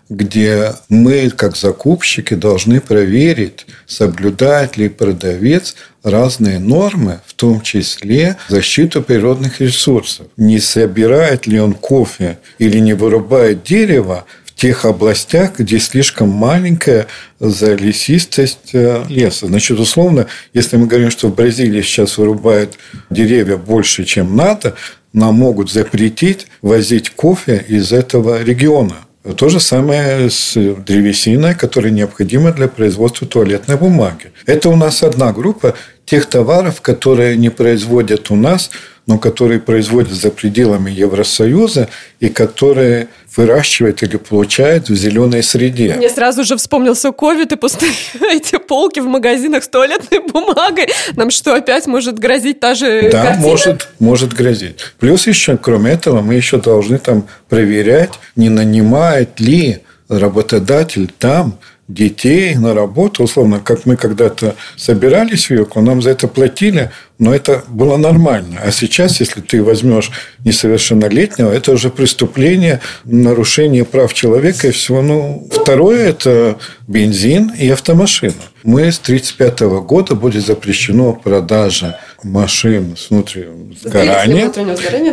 где 0.08 0.72
мы, 0.88 1.30
как 1.30 1.56
закупщики, 1.56 2.34
должны 2.34 2.80
проверить, 2.80 3.66
соблюдает 3.86 4.76
ли 4.76 4.88
продавец 4.88 5.76
разные 6.02 6.58
нормы, 6.58 7.20
в 7.26 7.34
том 7.34 7.60
числе 7.60 8.36
защиту 8.48 9.02
природных 9.02 9.60
ресурсов. 9.60 10.26
Не 10.36 10.58
собирает 10.58 11.46
ли 11.46 11.60
он 11.60 11.74
кофе 11.74 12.38
или 12.58 12.78
не 12.78 12.94
вырубает 12.94 13.62
дерево 13.62 14.24
в 14.46 14.54
тех 14.54 14.84
областях, 14.84 15.58
где 15.58 15.78
слишком 15.78 16.30
маленькая 16.30 17.06
залесистость 17.38 18.70
э, 18.72 19.04
леса. 19.08 19.46
Значит, 19.46 19.78
условно, 19.78 20.26
если 20.52 20.76
мы 20.76 20.86
говорим, 20.86 21.10
что 21.10 21.28
в 21.28 21.34
Бразилии 21.34 21.82
сейчас 21.82 22.18
вырубают 22.18 22.76
деревья 23.10 23.56
больше, 23.56 24.04
чем 24.04 24.34
надо, 24.34 24.74
нам 25.12 25.34
могут 25.36 25.70
запретить 25.70 26.48
возить 26.60 27.10
кофе 27.10 27.64
из 27.68 27.92
этого 27.92 28.42
региона. 28.42 28.96
То 29.36 29.48
же 29.48 29.60
самое 29.60 30.30
с 30.30 30.54
древесиной, 30.54 31.54
которая 31.54 31.90
необходима 31.92 32.52
для 32.52 32.68
производства 32.68 33.26
туалетной 33.26 33.76
бумаги. 33.76 34.32
Это 34.46 34.68
у 34.68 34.76
нас 34.76 35.02
одна 35.02 35.32
группа 35.32 35.74
тех 36.08 36.26
товаров, 36.26 36.80
которые 36.80 37.36
не 37.36 37.50
производят 37.50 38.30
у 38.30 38.36
нас, 38.36 38.70
но 39.06 39.18
которые 39.18 39.60
производят 39.60 40.12
за 40.12 40.30
пределами 40.30 40.90
Евросоюза 40.90 41.88
и 42.20 42.28
которые 42.28 43.08
выращивают 43.36 44.02
или 44.02 44.16
получают 44.16 44.88
в 44.88 44.94
зеленой 44.94 45.42
среде. 45.42 45.94
Мне 45.96 46.08
сразу 46.10 46.44
же 46.44 46.56
вспомнился 46.56 47.12
ковид 47.12 47.52
и 47.52 47.56
пустые 47.56 47.92
эти 48.30 48.58
полки 48.58 49.00
в 49.00 49.06
магазинах 49.06 49.64
с 49.64 49.68
туалетной 49.68 50.20
бумагой. 50.20 50.88
Нам 51.14 51.30
что, 51.30 51.54
опять 51.54 51.86
может 51.86 52.18
грозить 52.18 52.60
та 52.60 52.74
же 52.74 53.10
Да, 53.10 53.24
картина? 53.24 53.46
может, 53.46 53.88
может 53.98 54.32
грозить. 54.32 54.76
Плюс 54.98 55.26
еще, 55.26 55.56
кроме 55.56 55.92
этого, 55.92 56.20
мы 56.20 56.34
еще 56.34 56.58
должны 56.58 56.98
там 56.98 57.26
проверять, 57.48 58.12
не 58.36 58.48
нанимает 58.48 59.40
ли 59.40 59.80
работодатель 60.08 61.10
там 61.18 61.58
детей 61.88 62.54
на 62.54 62.74
работу, 62.74 63.24
условно, 63.24 63.60
как 63.60 63.86
мы 63.86 63.96
когда-то 63.96 64.54
собирались 64.76 65.46
в 65.46 65.50
Йоку, 65.50 65.80
нам 65.80 66.02
за 66.02 66.10
это 66.10 66.28
платили, 66.28 66.90
но 67.18 67.34
это 67.34 67.64
было 67.68 67.96
нормально. 67.96 68.60
А 68.62 68.70
сейчас, 68.70 69.20
если 69.20 69.40
ты 69.40 69.62
возьмешь 69.62 70.10
несовершеннолетнего, 70.44 71.50
это 71.50 71.72
уже 71.72 71.88
преступление, 71.88 72.80
нарушение 73.04 73.86
прав 73.86 74.12
человека 74.12 74.68
и 74.68 74.70
всего. 74.70 75.00
Ну, 75.00 75.48
второе– 75.50 76.08
это 76.10 76.58
бензин 76.86 77.52
и 77.58 77.68
автомашина. 77.70 78.34
Мы 78.62 78.92
с 78.92 78.98
1935 78.98 79.60
года 79.86 80.14
будет 80.14 80.44
запрещено 80.44 81.14
продажа 81.14 81.98
машин 82.22 82.96
с 82.96 83.08
внутренним 83.08 83.74
сгоранием. 83.82 84.52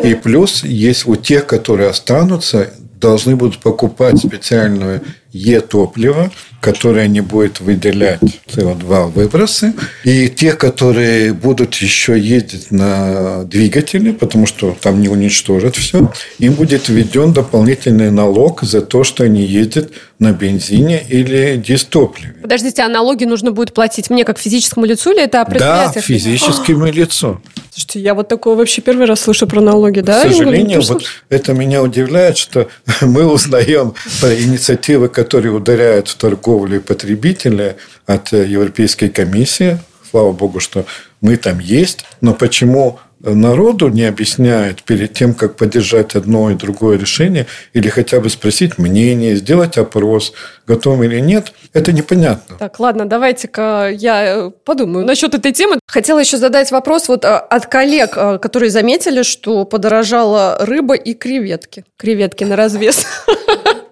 И 0.01 0.13
плюс 0.15 0.63
есть 0.63 1.07
у 1.07 1.15
тех, 1.15 1.45
которые 1.47 1.89
останутся, 1.89 2.73
должны 2.99 3.35
будут 3.35 3.59
покупать 3.59 4.17
специальное 4.17 5.01
Е-топливо, 5.31 6.31
которое 6.61 7.09
не 7.09 7.19
будет 7.19 7.59
выделять 7.59 8.21
СО2 8.47 9.11
выбросы. 9.11 9.73
И 10.05 10.29
те, 10.29 10.53
которые 10.53 11.33
будут 11.33 11.75
еще 11.75 12.17
ездить 12.17 12.71
на 12.71 13.43
двигателе, 13.43 14.13
потому 14.13 14.45
что 14.45 14.75
там 14.79 15.01
не 15.01 15.09
уничтожат 15.09 15.75
все, 15.75 16.11
им 16.39 16.53
будет 16.53 16.87
введен 16.87 17.33
дополнительный 17.33 18.11
налог 18.11 18.63
за 18.63 18.81
то, 18.81 19.03
что 19.03 19.25
они 19.25 19.43
ездят 19.43 19.91
на 20.19 20.31
бензине 20.31 21.03
или 21.07 21.57
дистопливе. 21.57 22.35
Подождите, 22.41 22.81
а 22.83 22.87
налоги 22.87 23.25
нужно 23.25 23.51
будет 23.51 23.73
платить 23.73 24.09
мне 24.09 24.23
как 24.23 24.39
физическому 24.39 24.85
лицу 24.85 25.11
или 25.11 25.23
это 25.23 25.43
предприятие? 25.43 25.93
Да, 25.95 26.01
физическому 26.01 26.85
лицу. 26.85 27.41
Слушайте, 27.75 27.99
я 27.99 28.13
вот 28.13 28.29
такое 28.29 28.55
вообще 28.55 28.81
первый 28.81 29.05
раз 29.05 29.19
слышу 29.19 29.47
про 29.47 29.59
налоги, 29.59 29.99
да? 29.99 30.23
К 30.23 30.31
сожалению, 30.31 30.81
вот 30.81 31.03
это 31.27 31.51
меня 31.51 31.83
удивляет, 31.83 32.37
что 32.37 32.69
мы 33.01 33.25
узнаем 33.25 33.93
про 34.21 34.33
инициативы, 34.33 35.09
которые 35.09 35.51
ударяют 35.51 36.07
в 36.07 36.15
торговлю 36.15 36.77
и 36.77 36.79
потребителя 36.79 37.75
от 38.05 38.31
Европейской 38.31 39.09
комиссии. 39.09 39.77
Слава 40.09 40.31
богу, 40.31 40.61
что 40.61 40.85
мы 41.19 41.35
там 41.35 41.59
есть. 41.59 42.05
Но 42.21 42.33
почему 42.33 42.97
народу 43.19 43.89
не 43.89 44.03
объясняет 44.03 44.83
перед 44.83 45.13
тем, 45.13 45.33
как 45.33 45.55
поддержать 45.55 46.15
одно 46.15 46.51
и 46.51 46.55
другое 46.55 46.97
решение, 46.97 47.47
или 47.73 47.89
хотя 47.89 48.19
бы 48.19 48.29
спросить 48.29 48.77
мнение, 48.77 49.35
сделать 49.35 49.77
опрос, 49.77 50.33
готов 50.67 51.01
или 51.01 51.19
нет, 51.19 51.53
это 51.73 51.91
непонятно. 51.91 52.57
Так, 52.57 52.79
ладно, 52.79 53.05
давайте-ка 53.05 53.89
я 53.91 54.25
э, 54.25 54.51
подумаю 54.63 55.05
насчет 55.05 55.33
этой 55.33 55.51
темы. 55.51 55.79
Хотела 55.87 56.19
еще 56.19 56.37
задать 56.37 56.71
вопрос 56.71 57.07
вот 57.07 57.25
а, 57.25 57.39
от 57.39 57.67
коллег, 57.67 58.13
а, 58.15 58.37
которые 58.37 58.69
заметили, 58.69 59.23
что 59.23 59.65
подорожала 59.65 60.57
рыба 60.59 60.95
и 60.95 61.13
креветки. 61.13 61.85
Креветки 61.97 62.43
на 62.43 62.55
развес. 62.55 63.05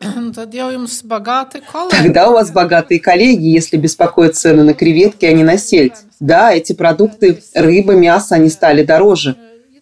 Тогда 1.89 2.29
у 2.29 2.33
вас 2.33 2.51
богатые 2.51 2.99
коллеги, 2.99 3.47
если 3.47 3.77
беспокоят 3.77 4.35
цены 4.35 4.63
на 4.63 4.73
креветки, 4.73 5.25
а 5.25 5.33
не 5.33 5.43
на 5.43 5.57
сельдь. 5.57 5.93
Да, 6.19 6.53
эти 6.53 6.73
продукты, 6.73 7.41
рыба, 7.53 7.93
мясо, 7.93 8.35
они 8.35 8.49
стали 8.49 8.83
дороже. 8.83 9.35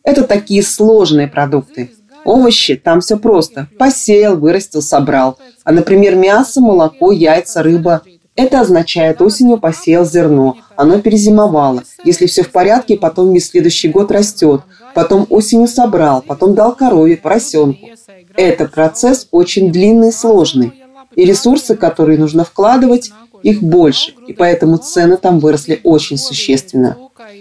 Это 0.03 0.23
такие 0.23 0.63
сложные 0.63 1.27
продукты. 1.27 1.91
Овощи, 2.23 2.75
там 2.75 3.01
все 3.01 3.17
просто. 3.17 3.67
Посеял, 3.77 4.37
вырастил, 4.37 4.81
собрал. 4.81 5.37
А, 5.63 5.71
например, 5.71 6.15
мясо, 6.15 6.61
молоко, 6.61 7.11
яйца, 7.11 7.63
рыба. 7.63 8.01
Это 8.35 8.61
означает, 8.61 9.21
осенью 9.21 9.57
посеял 9.57 10.05
зерно, 10.05 10.57
оно 10.77 11.01
перезимовало. 11.01 11.83
Если 12.05 12.27
все 12.27 12.43
в 12.43 12.51
порядке, 12.51 12.97
потом 12.97 13.33
весь 13.33 13.49
следующий 13.49 13.89
год 13.89 14.09
растет. 14.11 14.61
Потом 14.95 15.27
осенью 15.29 15.67
собрал, 15.67 16.21
потом 16.21 16.55
дал 16.55 16.73
корове, 16.73 17.17
поросенку. 17.17 17.89
Это 18.35 18.65
процесс 18.65 19.27
очень 19.31 19.71
длинный 19.71 20.09
и 20.09 20.11
сложный. 20.11 20.73
И 21.15 21.25
ресурсы, 21.25 21.75
которые 21.75 22.17
нужно 22.17 22.43
вкладывать, 22.43 23.11
их 23.43 23.61
больше. 23.61 24.13
И 24.27 24.33
поэтому 24.33 24.77
цены 24.77 25.17
там 25.17 25.39
выросли 25.39 25.79
очень 25.83 26.17
существенно. 26.17 26.97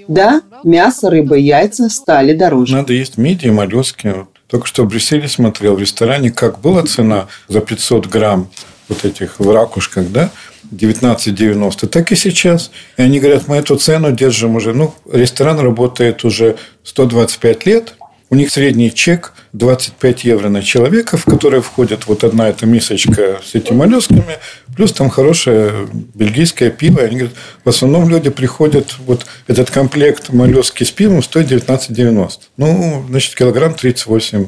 Да, 0.09 0.43
мясо, 0.65 1.11
рыба 1.11 1.37
яйца 1.37 1.89
стали 1.89 2.33
дороже. 2.33 2.77
Надо 2.77 2.93
есть 2.93 3.19
мидии, 3.19 3.49
моллюски. 3.49 4.27
Только 4.49 4.67
что 4.67 4.85
в 4.85 4.89
Брюсселе 4.89 5.29
смотрел 5.29 5.77
в 5.77 5.81
ресторане, 5.81 6.31
как 6.31 6.61
была 6.61 6.83
цена 6.83 7.29
за 7.49 7.61
500 7.61 8.07
грамм 8.07 8.49
вот 8.89 9.05
этих 9.05 9.39
в 9.39 9.49
ракушках, 9.51 10.11
да, 10.11 10.31
19,90, 10.73 11.87
так 11.87 12.11
и 12.11 12.17
сейчас. 12.17 12.73
И 12.97 13.03
они 13.03 13.21
говорят, 13.21 13.47
мы 13.47 13.57
эту 13.57 13.77
цену 13.77 14.11
держим 14.11 14.57
уже, 14.57 14.75
ну, 14.75 14.93
ресторан 15.11 15.61
работает 15.61 16.25
уже 16.25 16.57
125 16.83 17.67
лет, 17.67 17.95
у 18.31 18.37
них 18.37 18.51
средний 18.51 18.95
чек 18.95 19.33
25 19.53 20.25
евро 20.25 20.49
на 20.49 20.63
человека, 20.63 21.17
в 21.17 21.25
который 21.25 21.61
входит 21.61 22.07
вот 22.07 22.23
одна 22.23 22.49
эта 22.49 22.65
мисочка 22.65 23.41
с 23.45 23.57
этими 23.57 23.77
моллюсками, 23.77 24.39
плюс 24.77 24.93
там 24.93 25.11
хорошее 25.11 25.89
бельгийское 26.15 26.71
пиво. 26.71 27.03
Они 27.03 27.17
говорят, 27.17 27.35
в 27.65 27.69
основном 27.69 28.09
люди 28.09 28.31
приходят, 28.31 28.95
вот 29.07 29.27
этот 29.49 29.71
комплект 29.71 30.31
моллюски 30.33 30.85
с 30.85 30.93
пивом 30.93 31.23
стоит 31.23 31.51
19,90. 31.51 32.31
Ну, 32.57 33.05
значит, 33.09 33.35
килограмм 33.35 33.75
38. 33.75 34.47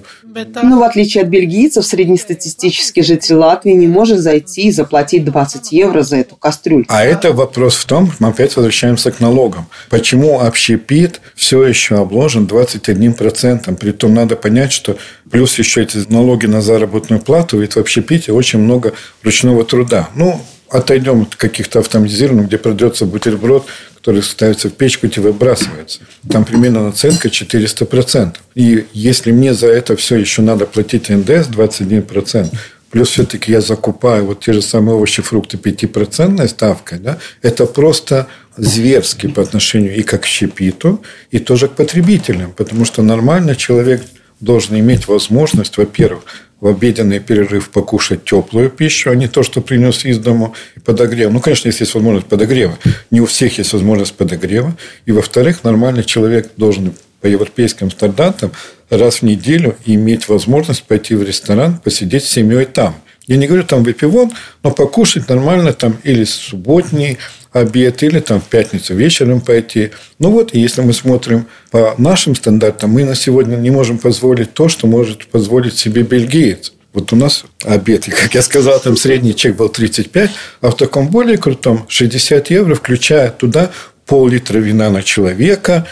Но 0.63 0.79
в 0.79 0.83
отличие 0.83 1.25
от 1.25 1.29
бельгийцев, 1.29 1.85
среднестатистический 1.85 3.03
житель 3.03 3.35
Латвии 3.35 3.73
не 3.73 3.89
может 3.89 4.21
зайти 4.21 4.69
и 4.69 4.71
заплатить 4.71 5.25
20 5.25 5.73
евро 5.73 6.03
за 6.03 6.19
эту 6.19 6.37
кастрюлю. 6.37 6.87
А 6.89 7.05
это 7.05 7.33
вопрос 7.33 7.75
в 7.75 7.85
том, 7.85 8.11
мы 8.19 8.29
опять 8.29 8.55
возвращаемся 8.57 9.11
к 9.11 9.21
налогам. 9.21 9.67
Почему 9.91 10.41
общепит 10.41 11.21
все 11.35 11.65
еще 11.65 11.97
обложен 11.97 12.47
21%? 12.47 13.72
Притом 13.77 14.15
надо 14.15 14.37
понять, 14.37 14.73
что 14.73 14.97
плюс 15.31 15.59
еще 15.59 15.83
эти 15.83 15.99
налоги 16.09 16.47
на 16.47 16.61
заработную 16.61 17.21
плату, 17.21 17.59
ведь 17.59 17.75
в 17.75 17.79
общепите 17.79 18.33
очень 18.33 18.59
много 18.59 18.93
ручного 19.23 19.65
труда. 19.65 20.09
Ну, 20.15 20.41
отойдем 20.73 21.23
от 21.23 21.37
каких-то 21.37 21.81
автоматизированных, 21.81 22.47
где 22.49 22.59
продается 22.59 23.05
бутерброд, 23.05 23.67
который 23.97 24.23
ставится 24.23 24.69
в 24.69 24.73
печку 24.73 25.07
и 25.07 25.21
выбрасывается. 25.21 26.01
Там 26.29 26.45
примерно 26.45 26.85
наценка 26.85 27.29
400%. 27.29 28.37
И 28.55 28.87
если 28.93 29.31
мне 29.31 29.55
за 29.55 29.69
это 29.69 29.97
все 29.97 30.17
еще 30.17 30.43
надо 30.43 30.67
платить 30.67 31.09
НДС 31.09 31.49
21%, 31.49 32.49
плюс 32.93 33.09
все-таки 33.09 33.51
я 33.51 33.61
закупаю 33.61 34.27
вот 34.27 34.41
те 34.41 34.53
же 34.53 34.63
самые 34.63 34.95
овощи, 34.95 35.23
фрукты 35.23 35.57
5% 35.57 36.47
ставкой, 36.47 36.99
да, 36.99 37.19
это 37.41 37.67
просто 37.67 38.29
зверски 38.57 39.29
по 39.29 39.43
отношению 39.43 39.97
и 39.97 40.03
к 40.03 40.15
общепиту, 40.15 41.03
и 41.31 41.39
тоже 41.39 41.69
к 41.69 41.73
потребителям. 41.73 42.53
Потому 42.53 42.85
что 42.85 43.03
нормально 43.03 43.57
человек 43.57 44.03
должен 44.41 44.79
иметь 44.79 45.09
возможность, 45.09 45.79
во-первых, 45.79 46.25
в 46.61 46.67
обеденный 46.69 47.19
перерыв 47.19 47.71
покушать 47.71 48.25
теплую 48.25 48.71
пищу, 48.71 49.11
а 49.11 49.15
не 49.15 49.27
то, 49.27 49.43
что 49.43 49.63
принес 49.63 50.05
из 50.05 50.19
дома 50.19 50.53
и 50.77 50.81
подогрев. 50.81 51.33
Ну, 51.33 51.41
конечно, 51.41 51.69
если 51.69 51.83
есть 51.83 51.95
возможность 51.95 52.27
подогрева. 52.27 52.79
Не 53.11 53.21
у 53.21 53.27
всех 53.27 53.59
есть 53.59 53.73
возможность 53.73 54.15
подогрева. 54.15 54.77
И, 55.07 55.13
во-вторых, 55.13 55.65
нормальный 55.65 56.05
человек 56.05 56.51
должен 56.57 56.93
по 57.23 57.27
европейским 57.27 57.91
стандартам 57.91 58.53
раз 58.91 59.17
в 59.17 59.23
неделю 59.23 59.77
иметь 59.87 60.29
возможность 60.29 60.83
пойти 60.83 61.15
в 61.15 61.23
ресторан, 61.23 61.79
посидеть 61.79 62.25
с 62.25 62.29
семьей 62.29 62.67
там. 62.67 62.97
Я 63.27 63.37
не 63.37 63.47
говорю 63.47 63.65
там 63.65 63.85
выпивон, 63.85 64.33
но 64.63 64.73
покушать 64.73 65.29
нормально 65.29 65.73
там 65.73 65.97
или 66.03 66.25
субботний 66.25 67.19
обед, 67.53 68.03
или 68.03 68.19
там 68.19 68.41
в 68.41 68.45
пятницу 68.45 68.95
вечером 68.95 69.41
пойти. 69.41 69.91
Ну 70.19 70.31
вот, 70.31 70.55
если 70.55 70.83
мы 70.83 70.93
смотрим 70.93 71.47
по 71.71 71.95
нашим 71.99 72.35
стандартам, 72.35 72.91
мы 72.91 73.05
на 73.05 73.15
сегодня 73.15 73.57
не 73.57 73.71
можем 73.71 73.99
позволить 73.99 74.53
то, 74.53 74.69
что 74.69 74.87
может 74.87 75.27
позволить 75.27 75.79
себе 75.79 76.03
бельгиец. 76.03 76.73
Вот 76.93 77.13
у 77.13 77.17
нас 77.17 77.45
обед, 77.65 78.09
и, 78.09 78.11
как 78.11 78.35
я 78.35 78.43
сказал, 78.43 78.79
там 78.79 78.97
средний 78.97 79.35
чек 79.35 79.57
был 79.57 79.71
35, 79.71 80.31
а 80.61 80.71
в 80.71 80.77
таком 80.77 81.09
более 81.09 81.39
крутом 81.39 81.87
60 81.89 82.51
евро, 82.51 82.75
включая 82.75 83.31
туда 83.31 83.71
пол-литра 84.05 84.59
вина 84.59 84.91
на 84.91 85.03
человека, 85.03 85.87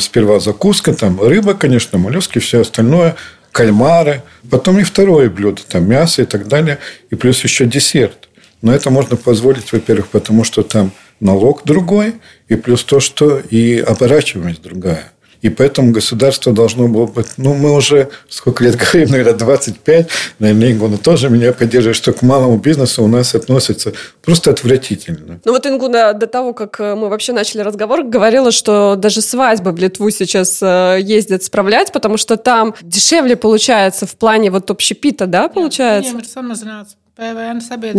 сперва 0.00 0.40
закуска, 0.40 0.94
там 0.94 1.20
рыба, 1.20 1.54
конечно, 1.54 1.98
моллюски, 1.98 2.38
все 2.38 2.60
остальное, 2.60 3.16
кальмары, 3.52 4.22
потом 4.50 4.78
и 4.78 4.82
второе 4.82 5.30
блюдо, 5.30 5.62
там 5.68 5.88
мясо 5.88 6.22
и 6.22 6.24
так 6.26 6.48
далее, 6.48 6.78
и 7.10 7.14
плюс 7.14 7.42
еще 7.42 7.66
десерт. 7.66 8.28
Но 8.62 8.74
это 8.74 8.90
можно 8.90 9.16
позволить, 9.16 9.72
во-первых, 9.72 10.08
потому 10.08 10.44
что 10.44 10.62
там 10.62 10.92
налог 11.20 11.62
другой, 11.64 12.14
и 12.48 12.56
плюс 12.56 12.84
то, 12.84 13.00
что 13.00 13.38
и 13.38 13.78
оборачиваемость 13.78 14.62
другая. 14.62 15.12
И 15.42 15.48
поэтому 15.48 15.92
государство 15.92 16.52
должно 16.52 16.88
было 16.88 17.06
быть... 17.06 17.26
Ну, 17.36 17.54
мы 17.54 17.72
уже 17.72 18.08
сколько 18.28 18.64
лет 18.64 18.76
говорим, 18.76 19.10
наверное, 19.10 19.34
25. 19.34 20.08
Наверное, 20.38 20.72
Ингуна 20.72 20.98
тоже 20.98 21.30
меня 21.30 21.52
поддерживает, 21.52 21.96
что 21.96 22.12
к 22.12 22.22
малому 22.22 22.56
бизнесу 22.56 23.02
у 23.02 23.08
нас 23.08 23.34
относятся 23.34 23.92
просто 24.24 24.50
отвратительно. 24.50 25.40
Ну, 25.44 25.52
вот 25.52 25.66
Ингуна 25.66 26.12
до 26.12 26.26
того, 26.26 26.52
как 26.52 26.80
э, 26.80 26.94
мы 26.94 27.08
вообще 27.08 27.32
начали 27.32 27.60
разговор, 27.60 28.02
говорила, 28.02 28.50
что 28.50 28.96
даже 28.96 29.20
свадьбы 29.20 29.72
в 29.72 29.78
Литву 29.78 30.10
сейчас 30.10 30.58
э, 30.62 30.98
ездят 31.00 31.44
справлять, 31.44 31.92
потому 31.92 32.16
что 32.16 32.36
там 32.36 32.74
дешевле 32.82 33.36
получается 33.36 34.06
в 34.06 34.16
плане 34.16 34.50
вот 34.50 34.70
общепита, 34.70 35.26
да, 35.26 35.48
получается? 35.48 36.12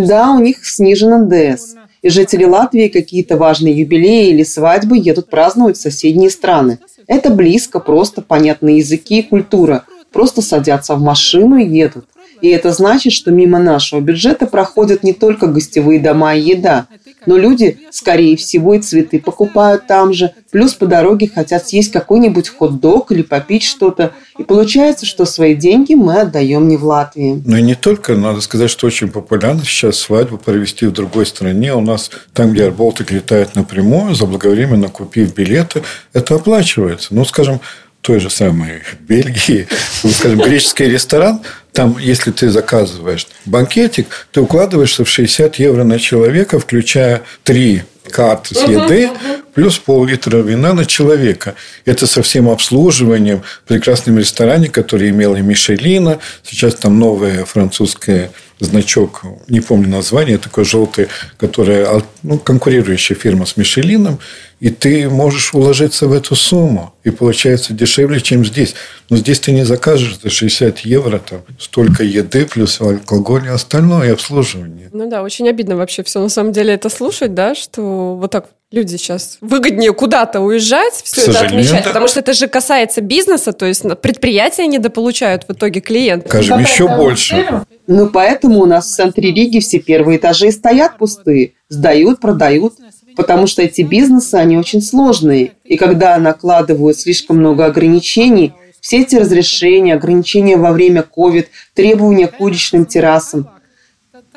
Да, 0.08 0.32
у 0.32 0.40
них 0.40 0.66
снижен 0.66 1.24
НДС. 1.24 1.76
Жители 2.10 2.46
Латвии 2.46 2.88
какие-то 2.88 3.36
важные 3.36 3.78
юбилеи 3.78 4.30
или 4.30 4.44
свадьбы 4.44 4.98
едут 4.98 5.30
праздновать 5.30 5.78
в 5.78 5.82
соседние 5.82 6.30
страны. 6.30 6.80
Это 7.06 7.30
близко, 7.30 7.80
просто 7.80 8.22
понятные 8.22 8.78
языки 8.78 9.20
и 9.20 9.24
культура. 9.24 9.84
Просто 10.14 10.42
садятся 10.42 10.96
в 10.96 11.02
машину 11.02 11.58
и 11.58 11.68
едут. 11.68 12.06
И 12.42 12.48
это 12.48 12.72
значит, 12.72 13.14
что 13.14 13.32
мимо 13.32 13.60
нашего 13.60 14.00
бюджета 14.00 14.46
проходят 14.46 15.04
не 15.04 15.14
только 15.14 15.48
гостевые 15.48 16.00
дома 16.00 16.36
и 16.36 16.42
еда, 16.42 16.88
но 17.28 17.38
люди, 17.38 17.78
скорее 17.92 18.38
всего, 18.38 18.74
и 18.74 18.80
цветы 18.80 19.20
покупают 19.20 19.86
там 19.86 20.14
же, 20.14 20.32
плюс 20.50 20.74
по 20.74 20.88
дороге 20.88 21.30
хотят 21.34 21.68
съесть 21.68 21.92
какой-нибудь 21.92 22.50
хот-дог 22.50 23.12
или 23.12 23.22
попить 23.22 23.64
что-то. 23.64 24.14
И 24.40 24.44
получается, 24.44 25.06
что 25.06 25.26
свои 25.26 25.54
деньги 25.54 25.94
мы 25.94 26.22
отдаем 26.22 26.68
не 26.68 26.78
в 26.78 26.86
Латвии. 26.86 27.42
Ну 27.46 27.58
и 27.58 27.62
не 27.62 27.76
только. 27.76 28.16
Надо 28.16 28.42
сказать, 28.42 28.70
что 28.70 28.88
очень 28.88 29.10
популярно 29.10 29.64
сейчас 29.66 29.98
свадьбу 29.98 30.38
провести 30.38 30.86
в 30.86 30.94
другой 30.94 31.26
стране. 31.26 31.76
У 31.76 31.82
нас 31.82 32.10
там, 32.34 32.54
где 32.54 32.66
Арболтик 32.66 33.12
летает 33.12 33.56
напрямую, 33.56 34.16
заблаговременно 34.16 34.88
купив 34.88 35.36
билеты, 35.36 35.84
это 36.14 36.36
оплачивается. 36.36 37.14
Ну, 37.14 37.26
скажем, 37.26 37.60
той 38.02 38.22
же 38.22 38.30
самой 38.30 38.84
Бельгии, 39.02 39.68
скажем, 40.12 40.40
греческий 40.40 40.86
ресторан, 40.86 41.42
Там, 41.78 41.96
если 42.00 42.32
ты 42.32 42.50
заказываешь 42.50 43.28
банкетик, 43.46 44.28
ты 44.32 44.42
укладываешься 44.42 45.06
в 45.06 45.10
60 45.10 45.58
евро 45.58 45.84
на 45.84 46.00
человека, 46.00 46.58
включая 46.58 47.22
три 47.44 47.84
карты 48.08 48.56
с 48.56 48.64
еды, 48.64 49.10
плюс 49.54 49.78
пол-литра 49.78 50.38
вина 50.38 50.74
на 50.74 50.86
человека. 50.86 51.56
Это 51.86 52.08
со 52.08 52.22
всем 52.22 52.50
обслуживанием 52.50 53.42
в 53.42 53.68
прекрасном 53.68 54.18
ресторане, 54.18 54.70
который 54.70 55.10
имел 55.10 55.36
и 55.36 55.42
Мишелина. 55.42 56.20
Сейчас 56.44 56.76
там 56.76 57.00
новое 57.00 57.46
французское 57.46 58.32
значок, 58.60 59.24
не 59.48 59.60
помню 59.60 59.90
название, 59.90 60.38
такой 60.38 60.66
желтый, 60.66 61.08
которая 61.38 62.02
ну, 62.24 62.40
конкурирующая 62.40 63.16
фирма 63.16 63.46
с 63.46 63.56
Мишелином, 63.58 64.20
и 64.60 64.72
ты 64.72 65.08
можешь 65.10 65.54
уложиться 65.54 66.08
в 66.08 66.14
эту 66.14 66.36
сумму, 66.36 66.94
и 67.04 67.12
получается 67.12 67.74
дешевле, 67.74 68.20
чем 68.20 68.44
здесь. 68.44 68.74
Но 69.10 69.18
здесь 69.18 69.40
ты 69.40 69.52
не 69.52 69.64
закажешь 69.64 70.20
за 70.20 70.32
60 70.32 70.80
евро 70.80 71.20
там 71.20 71.42
столько 71.60 72.04
еды, 72.04 72.46
плюс 72.46 72.82
алкоголь 72.82 73.46
и 73.46 73.50
остальное, 73.50 74.08
и 74.08 74.12
обслуживание. 74.12 74.90
Ну 74.92 75.08
да, 75.08 75.22
очень 75.22 75.48
обидно 75.48 75.76
вообще 75.76 76.02
все 76.02 76.20
на 76.20 76.30
самом 76.30 76.54
деле 76.54 76.74
это 76.74 76.90
слушать, 76.90 77.36
да, 77.36 77.54
что 77.54 77.82
вот 77.98 78.32
так 78.32 78.50
люди 78.72 78.96
сейчас 78.98 79.38
выгоднее 79.42 79.94
куда-то 79.94 80.42
уезжать, 80.42 80.94
все 80.94 81.30
это 81.30 81.42
отмечать, 81.42 81.84
потому 81.84 82.08
что 82.08 82.20
это 82.20 82.34
же 82.34 82.48
касается 82.48 83.02
бизнеса, 83.02 83.54
то 83.54 83.66
есть 83.66 83.84
предприятия 84.02 84.68
недополучают 84.68 85.46
в 85.48 85.54
итоге 85.54 85.80
клиент. 85.80 86.28
Скажем, 86.28 86.60
еще 86.60 86.88
больше. 86.88 87.64
Ну, 87.88 88.10
поэтому 88.10 88.60
у 88.60 88.66
нас 88.66 88.88
в 88.88 88.96
центре 88.96 89.32
Риги 89.32 89.60
все 89.60 89.80
первые 89.80 90.18
этажи 90.18 90.52
стоят 90.52 90.98
пустые, 90.98 91.54
сдают, 91.70 92.20
продают, 92.20 92.74
потому 93.16 93.48
что 93.48 93.62
эти 93.62 93.82
бизнесы, 93.82 94.36
они 94.36 94.58
очень 94.58 94.82
сложные. 94.82 95.54
И 95.64 95.78
когда 95.78 96.18
накладывают 96.18 97.00
слишком 97.00 97.38
много 97.38 97.66
ограничений, 97.66 98.54
все 98.82 99.02
эти 99.02 99.16
разрешения, 99.16 99.96
ограничения 99.96 100.58
во 100.58 100.72
время 100.72 101.04
COVID, 101.16 101.46
требования 101.74 102.28
к 102.28 102.40
уличным 102.40 102.86
террасам, 102.86 103.50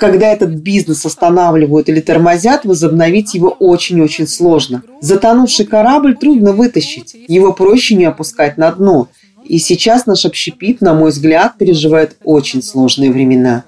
когда 0.01 0.33
этот 0.33 0.51
бизнес 0.51 1.07
останавливают 1.07 1.89
или 1.89 2.01
тормозят, 2.01 2.65
возобновить 2.65 3.35
его 3.35 3.51
очень-очень 3.51 4.27
сложно. 4.27 4.83
Затонувший 5.01 5.67
корабль 5.67 6.17
трудно 6.17 6.53
вытащить, 6.53 7.15
его 7.29 7.53
проще 7.53 7.95
не 7.95 8.07
опускать 8.07 8.57
на 8.57 8.73
дно– 8.73 9.09
и 9.51 9.59
сейчас 9.59 10.07
наш 10.07 10.27
общепит, 10.27 10.81
на 10.81 10.95
мой 10.95 11.11
взгляд, 11.11 11.59
переживает 11.59 12.17
очень 12.23 12.63
сложные 12.63 13.11
времена. 13.11 13.65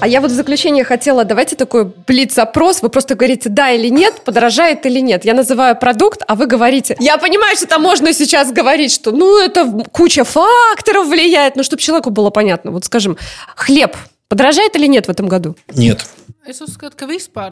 А 0.00 0.06
я 0.06 0.20
вот 0.20 0.30
в 0.30 0.34
заключение 0.34 0.84
хотела, 0.84 1.24
давайте 1.24 1.56
такой 1.56 1.84
блиц-опрос. 2.06 2.82
Вы 2.82 2.88
просто 2.88 3.14
говорите 3.14 3.48
да 3.48 3.70
или 3.70 3.88
нет, 3.88 4.22
подорожает 4.24 4.84
или 4.86 5.00
нет. 5.00 5.24
Я 5.24 5.34
называю 5.34 5.76
продукт, 5.76 6.22
а 6.26 6.34
вы 6.34 6.46
говорите. 6.46 6.96
Я 7.00 7.16
понимаю, 7.16 7.56
что 7.56 7.66
там 7.66 7.82
можно 7.82 8.12
сейчас 8.12 8.52
говорить, 8.52 8.92
что 8.92 9.12
ну 9.12 9.38
это 9.38 9.84
куча 9.92 10.24
факторов 10.24 11.08
влияет, 11.08 11.56
но 11.56 11.62
чтобы 11.62 11.80
человеку 11.80 12.10
было 12.10 12.30
понятно. 12.30 12.70
Вот 12.70 12.84
скажем, 12.84 13.16
хлеб 13.56 13.96
подорожает 14.28 14.76
или 14.76 14.86
нет 14.86 15.06
в 15.06 15.10
этом 15.10 15.28
году? 15.28 15.56
Нет. 15.74 16.06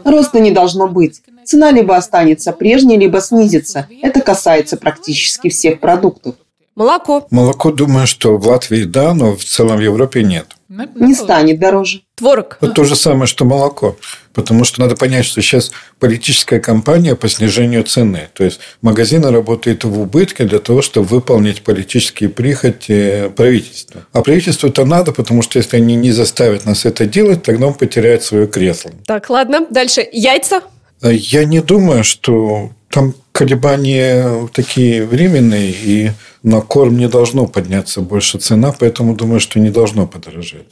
Роста 0.05 0.41
не 0.41 0.51
должно 0.51 0.89
быть. 0.89 1.23
Цена 1.45 1.71
либо 1.71 1.97
останется 1.97 2.53
прежней, 2.53 2.99
либо 2.99 3.21
снизится. 3.21 3.87
Это 4.03 4.21
касается 4.21 4.77
практически 4.77 5.49
всех 5.49 5.81
продуктов. 5.81 6.35
Молоко. 6.75 7.27
Молоко, 7.31 7.71
думаю, 7.71 8.07
что 8.07 8.37
в 8.37 8.47
Латвии 8.47 8.85
да, 8.85 9.15
но 9.15 9.37
в 9.37 9.45
целом 9.45 9.77
в 9.77 9.81
Европе 9.81 10.23
нет. 10.23 10.47
Не 10.95 11.15
станет 11.15 11.59
дороже. 11.59 12.03
Творог. 12.15 12.57
Вот 12.61 12.75
то 12.75 12.85
же 12.85 12.97
самое, 12.97 13.27
что 13.27 13.45
молоко. 13.45 13.97
Потому 14.33 14.65
что 14.65 14.81
надо 14.81 14.97
понять, 14.97 15.27
что 15.27 15.43
сейчас 15.43 15.71
политическая 15.99 16.61
кампания 16.61 17.15
по 17.15 17.29
снижению 17.29 17.85
цены. 17.85 18.29
То 18.33 18.45
есть 18.45 18.61
магазины 18.81 19.31
работают 19.31 19.85
в 19.85 20.01
убытке 20.01 20.45
для 20.45 20.59
того, 20.59 20.81
чтобы 20.81 21.07
выполнить 21.07 21.63
политические 21.63 22.31
прихоти 22.31 23.31
правительства. 23.37 24.07
А 24.13 24.23
правительству 24.23 24.69
это 24.69 24.85
надо, 24.85 25.13
потому 25.13 25.43
что 25.43 25.59
если 25.59 25.77
они 25.77 25.95
не 25.95 26.13
заставят 26.13 26.65
нас 26.65 26.87
это 26.87 27.05
делать, 27.05 27.43
тогда 27.43 27.67
он 27.67 27.75
потеряет 27.75 28.23
свое 28.23 28.47
кресло. 28.47 28.93
Так, 29.07 29.29
ладно. 29.29 29.67
Дальше. 29.69 30.09
Яйца. 30.13 30.63
Я 31.03 31.45
не 31.45 31.61
думаю, 31.61 32.05
что 32.05 32.71
там 32.89 33.15
колебания 33.43 34.49
такие 34.53 35.05
временные, 35.05 35.73
и 35.73 36.11
на 36.45 36.61
корм 36.61 36.97
не 36.97 37.09
должно 37.09 37.47
подняться 37.47 38.01
больше 38.01 38.39
цена, 38.39 38.73
поэтому 38.79 39.17
думаю, 39.17 39.41
что 39.41 39.59
не 39.59 39.71
должно 39.71 40.07
подорожать. 40.07 40.67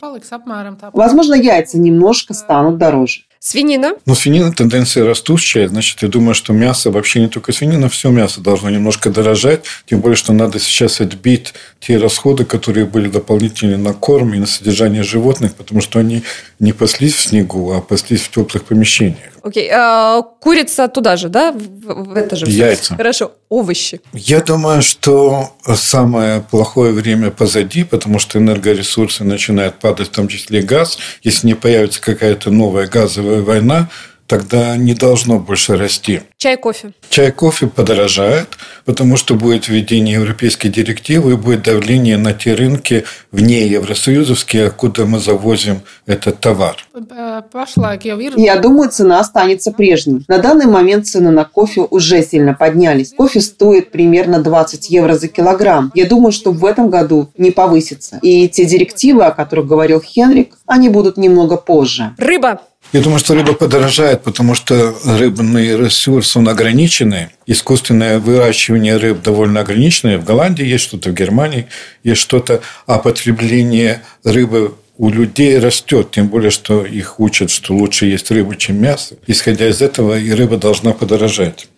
Возможно, 0.93 1.35
яйца 1.35 1.79
немножко 1.79 2.33
станут 2.33 2.79
дороже. 2.79 3.23
Свинина? 3.41 3.95
Ну, 4.07 4.15
свинина 4.15 4.53
тенденция 4.53 5.05
растущая. 5.05 5.67
Значит, 5.67 6.03
я 6.03 6.09
думаю, 6.09 6.35
что 6.35 6.53
мясо, 6.53 6.91
вообще 6.91 7.21
не 7.21 7.29
только 7.29 7.53
свинина, 7.53 7.89
все 7.89 8.11
мясо 8.11 8.41
должно 8.41 8.71
немножко 8.71 9.11
дорожать. 9.11 9.63
Тем 9.87 10.01
более, 10.01 10.17
что 10.17 10.33
надо 10.33 10.61
сейчас 10.61 11.01
отбить 11.01 11.55
те 11.81 11.97
расходы, 11.97 12.45
которые 12.45 12.87
были 12.87 13.09
дополнительные 13.09 13.79
на 13.79 13.95
корм 13.95 14.35
и 14.35 14.39
на 14.39 14.47
содержание 14.47 15.03
животных, 15.03 15.55
потому 15.55 15.81
что 15.81 15.99
они 15.99 16.23
не 16.61 16.73
паслись 16.73 17.15
в 17.15 17.21
снегу, 17.21 17.73
а 17.73 17.81
паслись 17.81 18.21
в 18.21 18.31
теплых 18.31 18.65
помещениях. 18.65 19.19
Окей. 19.43 19.69
А, 19.73 20.21
курица 20.23 20.89
туда 20.89 21.17
же, 21.17 21.31
да? 21.31 21.53
В, 21.53 22.13
в 22.13 22.17
это 22.17 22.37
же 22.37 22.47
Яйца. 22.47 22.97
Хорошо. 22.97 23.33
Овощи. 23.49 24.03
Я 24.13 24.41
думаю, 24.43 24.83
что 24.83 25.57
самое 25.75 26.43
плохое 26.43 26.93
время 26.93 27.31
позади, 27.31 27.83
потому 27.83 28.19
что 28.19 28.39
энергоресурсы 28.39 29.25
начинают 29.25 29.77
падать, 29.77 30.09
в 30.09 30.13
том 30.13 30.29
числе 30.29 30.61
газ. 30.61 30.99
Если 31.23 31.47
не 31.47 31.55
появится 31.55 32.01
какая-то 32.01 32.51
новая 32.51 32.87
газовая 32.87 33.41
война, 33.41 33.89
тогда 34.27 34.77
не 34.77 34.93
должно 34.93 35.39
больше 35.39 35.77
расти. 35.79 36.21
Чай, 36.43 36.57
кофе. 36.57 36.93
Чай, 37.11 37.33
кофе 37.33 37.67
подорожает, 37.67 38.57
потому 38.87 39.19
что 39.19 39.35
будет 39.35 39.69
введение 39.69 40.15
европейской 40.15 40.69
директивы 40.69 41.33
и 41.33 41.37
будет 41.37 41.65
давление 41.65 42.17
на 42.17 42.33
те 42.33 42.55
рынки 42.55 43.05
вне 43.31 43.67
Евросоюзовские, 43.67 44.69
откуда 44.69 45.05
мы 45.05 45.19
завозим 45.19 45.83
этот 46.07 46.41
товар. 46.41 46.77
Я 46.95 48.57
думаю, 48.57 48.89
цена 48.89 49.21
останется 49.21 49.71
прежней. 49.71 50.25
На 50.29 50.39
данный 50.39 50.65
момент 50.65 51.07
цены 51.07 51.31
на 51.31 51.45
кофе 51.45 51.83
уже 51.83 52.23
сильно 52.23 52.55
поднялись. 52.55 53.13
Кофе 53.15 53.43
стоит 53.43 53.91
примерно 53.91 54.43
20 54.43 54.89
евро 54.89 55.19
за 55.19 55.29
килограмм. 55.29 55.93
Я 55.95 56.07
думаю, 56.07 56.33
что 56.33 56.53
в 56.53 56.65
этом 56.65 56.89
году 56.89 57.29
не 57.37 57.51
повысится. 57.51 58.19
И 58.23 58.49
те 58.49 58.65
директивы, 58.65 59.25
о 59.25 59.33
которых 59.33 59.67
говорил 59.67 60.01
Хенрик, 60.01 60.57
они 60.65 60.89
будут 60.89 61.19
немного 61.19 61.59
позже. 61.59 62.15
Рыба. 62.17 62.63
Я 62.93 63.03
думаю, 63.03 63.21
что 63.21 63.35
рыба 63.35 63.53
подорожает, 63.53 64.23
потому 64.23 64.57
что 64.57 64.93
рыбный 65.05 65.77
ресурс, 65.77 66.30
он 66.37 66.49
ограниченный. 66.49 67.29
Искусственное 67.47 68.19
выращивание 68.19 68.97
рыб 68.97 69.23
довольно 69.23 69.61
ограниченное. 69.61 70.19
В 70.19 70.25
Голландии 70.25 70.65
есть 70.65 70.85
что-то, 70.85 71.11
в 71.11 71.15
Германии 71.15 71.67
есть 72.05 72.21
что-то. 72.21 72.61
А 72.87 72.99
потребление 72.99 74.03
рыбы 74.25 74.75
у 74.99 75.09
людей 75.09 75.59
растет, 75.59 76.11
тем 76.11 76.29
более, 76.29 76.51
что 76.51 76.85
их 76.85 77.21
учат, 77.21 77.51
что 77.51 77.75
лучше 77.75 78.07
есть 78.07 78.31
рыбу, 78.31 78.55
чем 78.55 78.81
мясо. 78.81 79.17
Исходя 79.27 79.69
из 79.69 79.81
этого, 79.81 80.19
и 80.19 80.31
рыба 80.33 80.59
должна 80.59 80.93
подорожать 80.93 81.69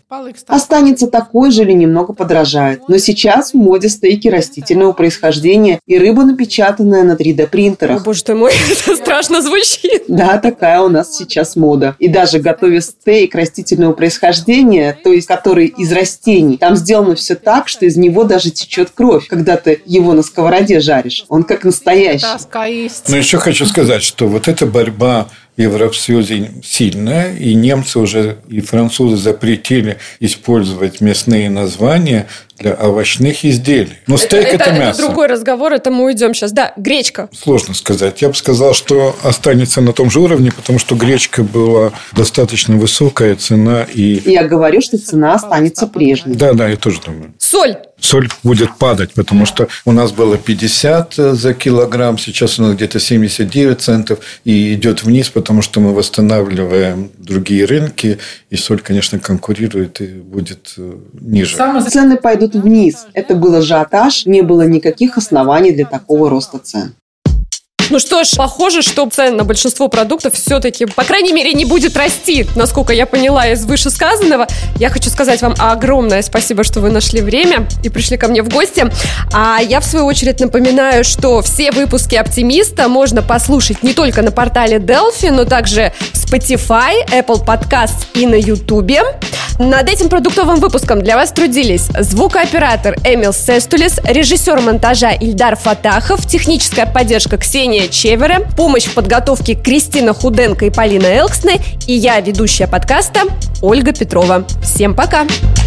останется 0.47 1.07
такой 1.07 1.51
же 1.51 1.63
или 1.63 1.73
немного 1.73 2.13
подражает. 2.13 2.89
Но 2.89 2.99
сейчас 2.99 3.53
в 3.53 3.55
моде 3.55 3.89
стейки 3.89 4.29
растительного 4.29 4.93
происхождения 4.93 5.81
и 5.87 5.99
рыба, 5.99 6.25
напечатанная 6.25 7.03
на 7.03 7.13
3D-принтерах. 7.13 8.03
О, 8.03 8.05
боже 8.05 8.23
ты 8.25 8.35
мой, 8.35 8.53
это 8.71 8.97
страшно 8.97 9.41
звучит. 9.41 10.05
Да, 10.09 10.39
такая 10.39 10.81
у 10.83 10.89
нас 10.89 11.17
сейчас 11.17 11.57
мода. 11.57 11.97
И 11.99 12.09
даже 12.09 12.41
готовя 12.41 12.81
стейк 12.81 13.35
растительного 13.35 13.93
происхождения, 13.93 14.99
то 15.03 15.13
есть 15.13 15.27
который 15.27 15.67
из 15.67 15.93
растений, 15.93 16.59
там 16.59 16.77
сделано 16.77 17.15
все 17.15 17.35
так, 17.35 17.69
что 17.69 17.87
из 17.87 17.97
него 17.97 18.25
даже 18.25 18.51
течет 18.51 18.91
кровь, 18.91 19.27
когда 19.29 19.57
ты 19.57 19.81
его 19.87 20.13
на 20.13 20.23
сковороде 20.23 20.81
жаришь. 20.81 21.25
Он 21.29 21.43
как 21.43 21.65
настоящий. 21.65 22.27
Но 23.09 23.17
еще 23.17 23.39
хочу 23.39 23.65
сказать, 23.67 24.03
что 24.03 24.29
вот 24.29 24.49
эта 24.49 24.67
борьба 24.67 25.29
в 25.57 25.61
Евросоюзе 25.61 26.51
сильная, 26.65 27.37
и 27.37 27.55
немцы 27.55 27.99
уже 27.99 28.39
и 28.49 28.61
французы 28.61 29.17
запретили 29.17 29.99
использовать 30.19 31.01
мясные 31.03 31.51
названия 31.51 32.27
для 32.59 32.73
овощных 32.75 33.45
изделий. 33.45 33.99
Но 34.07 34.17
стейк 34.17 34.47
это, 34.47 34.55
это, 34.55 34.65
это 34.71 34.73
мясо. 34.79 34.99
Это 35.01 35.09
другой 35.09 35.27
разговор, 35.27 35.73
это 35.73 35.91
мы 35.91 36.05
уйдем 36.05 36.33
сейчас. 36.33 36.53
Да, 36.53 36.73
гречка. 36.77 37.29
Сложно 37.33 37.75
сказать. 37.75 38.23
Я 38.23 38.29
бы 38.29 38.35
сказал, 38.35 38.73
что 38.73 39.15
останется 39.23 39.81
на 39.83 39.93
том 39.93 40.11
же 40.11 40.21
уровне, 40.21 40.53
потому 40.53 40.79
что 40.79 40.95
гречка 40.95 41.43
была 41.43 41.93
достаточно 42.13 42.77
высокая 42.77 43.37
цена. 43.37 43.87
И... 43.93 44.23
Я 44.25 44.45
говорю, 44.45 44.81
что 44.81 44.97
цена 44.97 45.35
останется 45.35 45.87
прежней. 45.87 46.35
Да, 46.35 46.55
да, 46.55 46.69
я 46.69 46.77
тоже 46.77 47.01
думаю. 47.05 47.35
Соль 47.39 47.77
соль 48.03 48.29
будет 48.43 48.77
падать, 48.77 49.13
потому 49.15 49.47
что 49.47 49.69
у 49.85 49.93
нас 49.93 50.13
было 50.13 50.37
50 50.37 51.15
за 51.15 51.55
килограмм, 51.55 52.19
сейчас 52.19 52.59
у 52.59 52.63
нас 52.63 52.75
где-то 52.75 53.01
79 53.01 53.81
центов, 53.81 54.19
и 54.45 54.75
идет 54.75 55.05
вниз, 55.05 55.31
потому 55.31 55.63
что 55.63 55.81
мы 55.81 55.95
восстанавливаем 55.95 57.11
другие 57.19 57.65
рынки, 57.65 58.19
и 58.51 58.57
соль, 58.57 58.81
конечно, 58.81 59.19
конкурирует 59.19 60.01
и 60.01 60.07
будет 60.07 60.75
э, 60.77 60.95
ниже. 61.21 61.57
Цены 61.89 62.17
пойдут 62.17 62.55
вниз. 62.55 63.07
Это 63.15 63.35
был 63.35 63.55
ажиотаж, 63.55 64.27
не 64.27 64.43
было 64.43 64.67
никаких 64.67 65.17
оснований 65.17 65.73
для 65.73 65.87
такого 65.87 66.29
роста 66.29 66.59
цен. 66.59 66.95
Ну 67.93 67.99
что 67.99 68.24
ж, 68.24 68.30
похоже, 68.38 68.80
что 68.80 69.07
цен 69.11 69.36
на 69.36 69.45
большинство 69.45 69.86
продуктов 69.88 70.32
все-таки, 70.32 70.86
по 70.86 71.05
крайней 71.05 71.34
мере, 71.34 71.53
не 71.53 71.66
будет 71.66 71.95
расти, 71.95 72.47
насколько 72.57 72.95
я 72.95 73.05
поняла 73.05 73.49
из 73.49 73.66
вышесказанного. 73.66 74.47
Я 74.76 74.88
хочу 74.88 75.11
сказать 75.11 75.43
вам 75.43 75.55
огромное 75.59 76.22
спасибо, 76.22 76.64
что 76.64 76.80
вы 76.80 76.88
нашли 76.88 77.20
время 77.20 77.68
и 77.84 77.90
пришли 77.90 78.16
ко 78.16 78.28
мне 78.28 78.43
в 78.43 78.49
гости. 78.49 78.90
А 79.34 79.59
я, 79.61 79.80
в 79.80 79.84
свою 79.84 80.07
очередь, 80.07 80.40
напоминаю, 80.40 81.05
что 81.05 81.43
все 81.43 81.70
выпуски 81.70 82.14
«Оптимиста» 82.14 82.88
можно 82.88 83.20
послушать 83.20 83.82
не 83.82 83.93
только 83.93 84.22
на 84.22 84.30
портале 84.30 84.78
Delphi, 84.78 85.30
но 85.30 85.45
также 85.45 85.93
в 86.14 86.16
Spotify, 86.16 86.95
Apple 87.11 87.45
Podcasts 87.45 88.07
и 88.14 88.26
на 88.26 88.36
YouTube. 88.36 89.03
Над 89.59 89.88
этим 89.88 90.09
продуктовым 90.09 90.61
выпуском 90.61 91.03
для 91.03 91.14
вас 91.14 91.30
трудились 91.30 91.88
звукооператор 91.99 92.97
Эмил 93.05 93.34
Сестулис, 93.34 94.01
режиссер 94.03 94.61
монтажа 94.61 95.11
Ильдар 95.11 95.57
Фатахов, 95.57 96.26
техническая 96.26 96.86
поддержка 96.86 97.36
Ксения 97.36 97.82
Чевера, 97.89 98.41
помощь 98.57 98.85
в 98.85 98.95
подготовке 98.95 99.55
Кристина 99.55 100.12
Худенко 100.12 100.66
и 100.66 100.70
Полина 100.70 101.07
Элксны 101.07 101.61
и 101.87 101.93
я, 101.93 102.20
ведущая 102.20 102.66
подкаста 102.66 103.22
Ольга 103.61 103.93
Петрова. 103.93 104.45
Всем 104.62 104.95
пока! 104.95 105.24
Пока! 105.24 105.62